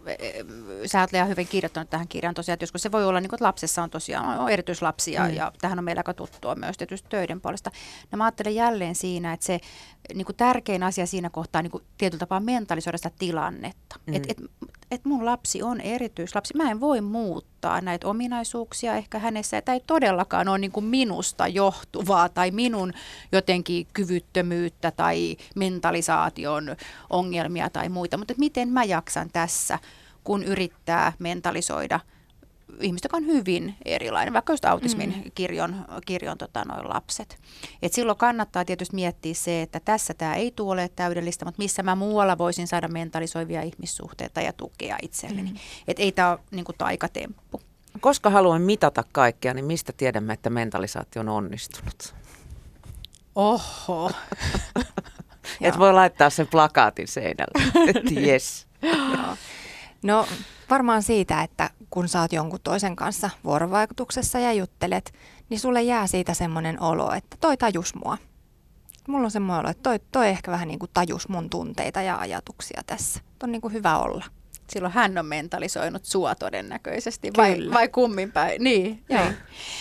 sä 0.87 1.01
oot 1.01 1.13
Lea 1.13 1.25
hyvin 1.25 1.49
kirjoittanut 1.49 1.91
tähän 1.91 2.09
kirjaan 2.09 2.35
tosiaan, 2.35 2.55
että 2.55 2.63
joskus 2.63 2.83
se 2.83 2.93
voi 2.93 3.05
olla 3.05 3.21
niin 3.21 3.29
kuin, 3.29 3.37
että 3.37 3.45
lapsessa 3.45 3.83
on 3.83 3.91
tosiaan 3.91 4.39
on 4.39 4.51
erityislapsia 4.51 5.23
mm. 5.25 5.35
ja 5.35 5.53
tähän 5.61 5.79
on 5.79 5.85
meillä 5.85 6.01
aika 6.01 6.15
tuttua 6.15 6.55
myös 6.55 6.77
tietysti 6.77 7.09
töiden 7.09 7.41
puolesta. 7.41 7.71
Ja 8.13 8.19
mä 8.19 8.25
ajattelen 8.25 8.55
jälleen 8.55 8.95
siinä, 8.95 9.33
että 9.33 9.47
se 9.47 9.61
niin 10.15 10.27
kuin 10.27 10.37
tärkein 10.37 10.83
asia 10.83 11.07
siinä 11.07 11.31
kohtaa 11.31 11.63
niin 11.63 11.71
kuin 11.71 11.85
tietyllä 11.99 12.21
tapaa 12.21 12.41
mentalisoida 12.41 12.99
sitä 12.99 13.11
tilannetta. 13.19 13.97
Mm. 14.07 14.15
Että 14.15 14.29
et, 14.33 14.39
et 14.91 15.05
mun 15.05 15.25
lapsi 15.25 15.63
on 15.63 15.81
erityislapsi. 15.81 16.57
Mä 16.57 16.71
en 16.71 16.81
voi 16.81 17.01
muuttaa 17.01 17.52
näitä 17.81 18.09
ominaisuuksia 18.09 18.97
ehkä 18.97 19.19
hänessä. 19.19 19.61
Tämä 19.61 19.75
ei 19.75 19.83
todellakaan 19.87 20.49
ole 20.49 20.59
niin 20.59 20.73
kuin 20.73 20.85
minusta 20.85 21.49
johtuvaa 21.49 22.29
tai 22.29 22.51
minun 22.51 22.93
jotenkin 23.33 23.87
kyvyttömyyttä 23.93 24.91
tai 24.91 25.37
mentalisaation 25.57 26.77
ongelmia 27.11 27.71
tai 27.71 27.89
muita. 27.89 28.19
Mutta 28.19 28.35
miten 28.39 28.69
mä 28.69 28.85
jaksan 28.85 29.31
tässä, 29.33 29.79
kun 30.25 30.45
yrittää 30.45 31.13
mentalisoida 31.19 32.01
ihmistä, 32.81 33.07
joka 33.07 33.17
on 33.17 33.27
hyvin 33.27 33.75
erilainen, 33.85 34.33
vaikka 34.33 34.53
just 34.53 34.65
autismin 34.65 35.15
Mm. 35.17 35.31
kirjon, 35.35 35.85
kirjon 36.07 36.39
tota, 36.39 36.65
noin 36.65 36.89
lapset. 36.89 37.39
Et 37.83 37.93
silloin 37.93 38.19
kannattaa 38.19 38.65
tietysti 38.65 38.95
miettiä 38.95 39.35
se, 39.35 39.63
että 39.63 39.81
tässä 39.85 40.15
tämä 40.15 40.35
ei 40.35 40.51
tule 40.51 40.73
ole 40.73 40.91
täydellistä, 40.97 41.45
mutta 41.45 41.63
missä 41.63 41.83
mä 41.83 41.95
muualla 41.95 42.39
voisin 42.39 42.67
saada 42.67 42.89
mentalisoivia 42.89 43.63
ihmissuhteita 43.63 44.41
ja 44.41 44.53
tukea 44.53 44.97
itselleni. 45.03 45.51
Mm. 45.51 45.57
Et 45.89 45.99
ei 45.99 46.13
tämä 46.13 46.31
ole 46.31 46.39
niinku 46.51 46.73
taikatemppu. 46.73 47.61
Koska 48.01 48.31
haluamme 48.31 48.67
mitata 48.67 49.05
kaikkea, 49.13 49.55
niin 49.55 49.65
mistä 49.65 49.93
tiedämme, 49.97 50.33
että 50.33 50.51
mentalisaatio 50.51 51.21
on 51.21 51.29
onnistunut? 51.29 52.15
Oho. 53.35 54.11
Et 55.61 55.79
voi 55.79 55.93
laittaa 55.93 56.31
sen 56.31 56.47
plakaatin 56.47 57.09
seinälle, 57.09 57.63
että 57.95 58.21
jes. 58.21 58.67
No 60.03 60.27
varmaan 60.71 61.03
siitä, 61.03 61.43
että 61.43 61.71
kun 61.91 62.09
sä 62.09 62.21
oot 62.21 62.33
jonkun 62.33 62.61
toisen 62.65 62.97
kanssa 62.97 63.31
vuorovaikutuksessa 63.45 64.39
ja 64.39 64.53
juttelet, 64.53 65.13
niin 65.49 65.61
sulle 65.61 65.83
jää 65.83 66.07
siitä 66.07 66.35
semmoinen 66.35 66.83
olo, 66.83 67.13
että 67.13 67.37
toi 67.41 67.57
tajus 67.57 67.95
mua. 67.95 68.19
Mulla 69.09 69.25
on 69.25 69.31
semmoinen 69.31 69.61
olo, 69.61 69.71
että 69.71 69.83
toi, 69.83 69.99
toi 70.13 70.29
ehkä 70.29 70.51
vähän 70.51 70.69
niin 70.69 70.79
kuin 70.79 70.91
tajus 70.95 71.29
mun 71.29 71.51
tunteita 71.51 72.03
ja 72.03 72.17
ajatuksia 72.17 72.83
tässä. 72.87 73.21
Toi 73.39 73.47
on 73.47 73.53
niin 73.53 73.63
kuin 73.63 73.73
hyvä 73.73 73.99
olla. 73.99 74.25
Silloin 74.73 74.95
hän 74.95 75.19
on 75.19 75.27
mentalisoinut 75.27 76.05
sua 76.05 76.35
todennäköisesti, 76.35 77.31
vai, 77.37 77.55
Kyllä. 77.55 77.75
vai 77.75 77.89
kummin 77.89 78.33
päin? 78.33 78.65
Niin, 78.65 79.05
Joo. 79.09 79.23
niin. 79.25 79.37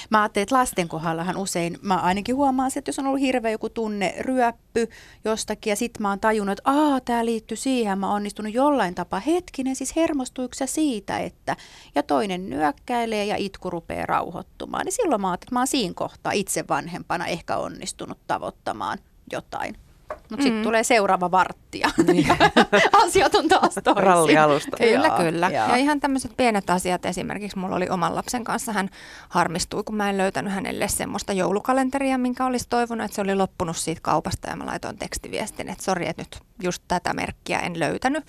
Mä 0.10 0.22
ajattelin, 0.22 0.44
että 0.44 0.56
lasten 0.56 0.88
kohdallahan 0.88 1.38
usein, 1.38 1.78
mä 1.82 1.96
ainakin 1.96 2.36
huomaan, 2.36 2.72
se, 2.72 2.80
että 2.80 2.90
jos 2.90 3.00
on 3.00 3.08
ollut 3.08 3.22
hirveä 3.22 3.52
joku 3.52 3.70
tunne 3.70 4.16
ryöppy 4.20 4.90
jostakin, 5.26 5.72
ja 5.72 5.76
sitten 5.76 6.02
mä 6.02 6.10
oon 6.10 6.20
tajunnut, 6.20 6.60
että 6.60 6.72
aa, 6.72 7.00
tämä 7.00 7.26
liittyy 7.26 7.58
siihen, 7.58 8.00
mä 8.00 8.08
oon 8.08 8.16
onnistunut 8.16 8.54
jollain 8.54 8.96
tapaa. 8.96 9.20
Hetkinen, 9.20 9.76
siis 9.76 9.96
hermostuiko 9.96 10.54
sä 10.54 10.66
siitä, 10.66 11.20
että, 11.20 11.56
ja 11.96 12.04
toinen 12.04 12.50
nyökkäilee 12.50 13.26
ja 13.26 13.36
itku 13.36 13.70
rupeaa 13.70 14.06
rauhoittumaan, 14.06 14.86
niin 14.86 14.94
silloin 14.94 15.22
mä 15.22 15.30
ajattelin, 15.30 15.48
että 15.48 15.56
mä 15.56 15.60
oon 15.60 15.68
siinä 15.68 15.94
kohtaa 15.96 16.32
itse 16.32 16.64
vanhempana 16.70 17.26
ehkä 17.28 17.58
onnistunut 17.58 18.18
tavoittamaan 18.28 18.98
jotain. 19.32 19.76
Mutta 20.32 20.44
sitten 20.44 20.60
Mm. 20.62 20.64
tulee 20.64 20.84
seuraava 20.84 21.32
varttia. 21.32 21.90
Asiat 23.06 23.36
on 23.36 23.48
taas 23.48 23.76
toisin. 23.84 24.04
Rallialusta. 24.04 24.78
Kyllä, 24.78 25.08
Joo, 25.08 25.18
kyllä. 25.18 25.50
joo. 25.50 25.68
Ja 25.70 25.76
ihan 25.76 26.00
tämmöiset 26.00 26.38
pienet 26.38 26.70
asiat, 26.70 27.06
esimerkiksi 27.06 27.60
mulla 27.60 27.76
oli 27.76 27.90
oman 27.90 28.16
lapsen 28.16 28.44
kanssa, 28.44 28.72
hän 28.74 28.90
harmistui, 29.30 29.84
kun 29.84 29.96
mä 29.96 30.10
en 30.10 30.18
löytänyt 30.18 30.54
hänelle 30.54 30.88
semmoista 30.88 31.34
joulukalenteria, 31.34 32.18
minkä 32.18 32.46
olisi 32.46 32.66
toivonut, 32.70 33.06
että 33.06 33.16
se 33.16 33.22
oli 33.22 33.36
loppunut 33.36 33.78
siitä 33.78 34.02
kaupasta 34.04 34.50
ja 34.50 34.56
mä 34.56 34.66
laitoin 34.66 34.98
tekstiviestin, 34.98 35.70
että 35.70 35.84
sori, 35.84 36.08
että 36.10 36.22
nyt 36.22 36.40
just 36.64 36.84
tätä 36.88 37.14
merkkiä 37.14 37.60
en 37.60 37.80
löytänyt. 37.80 38.24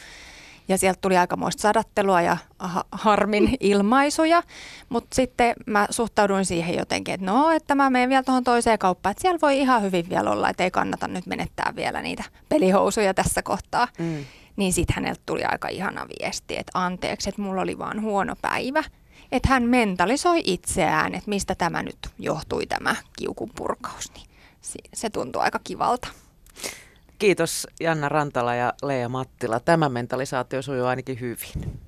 Ja 0.72 0.78
sieltä 0.78 0.98
tuli 1.00 1.16
aikamoista 1.16 1.62
sadattelua 1.62 2.22
ja 2.22 2.36
ha- 2.58 2.84
harmin 2.92 3.56
ilmaisuja, 3.60 4.42
mutta 4.88 5.14
sitten 5.14 5.54
mä 5.66 5.86
suhtauduin 5.90 6.44
siihen 6.46 6.76
jotenkin, 6.76 7.14
että 7.14 7.26
no, 7.26 7.50
että 7.50 7.74
mä 7.74 7.90
menen 7.90 8.08
vielä 8.08 8.22
tuohon 8.22 8.44
toiseen 8.44 8.78
kauppaan, 8.78 9.10
että 9.10 9.20
siellä 9.22 9.38
voi 9.42 9.58
ihan 9.58 9.82
hyvin 9.82 10.08
vielä 10.10 10.30
olla, 10.30 10.48
että 10.48 10.64
ei 10.64 10.70
kannata 10.70 11.08
nyt 11.08 11.26
menettää 11.26 11.72
vielä 11.76 12.02
niitä 12.02 12.24
pelihousuja 12.48 13.14
tässä 13.14 13.42
kohtaa. 13.42 13.88
Mm. 13.98 14.24
Niin 14.56 14.72
sitten 14.72 14.94
häneltä 14.94 15.22
tuli 15.26 15.44
aika 15.44 15.68
ihana 15.68 16.06
viesti, 16.08 16.56
että 16.58 16.72
anteeksi, 16.84 17.28
että 17.28 17.42
mulla 17.42 17.62
oli 17.62 17.78
vaan 17.78 18.02
huono 18.02 18.34
päivä. 18.42 18.84
Että 19.32 19.48
hän 19.48 19.62
mentalisoi 19.62 20.40
itseään, 20.44 21.14
että 21.14 21.28
mistä 21.30 21.54
tämä 21.54 21.82
nyt 21.82 21.98
johtui 22.18 22.66
tämä 22.66 22.96
kiukun 23.18 23.50
purkaus. 23.56 24.12
Niin 24.14 24.26
se- 24.60 24.78
se 24.94 25.10
tuntuu 25.10 25.42
aika 25.42 25.60
kivalta. 25.64 26.08
Kiitos 27.22 27.66
Janna 27.80 28.08
Rantala 28.08 28.54
ja 28.54 28.72
Leija 28.82 29.08
Mattila. 29.08 29.60
Tämä 29.60 29.88
mentalisaatio 29.88 30.62
sujuu 30.62 30.86
ainakin 30.86 31.20
hyvin. 31.20 31.80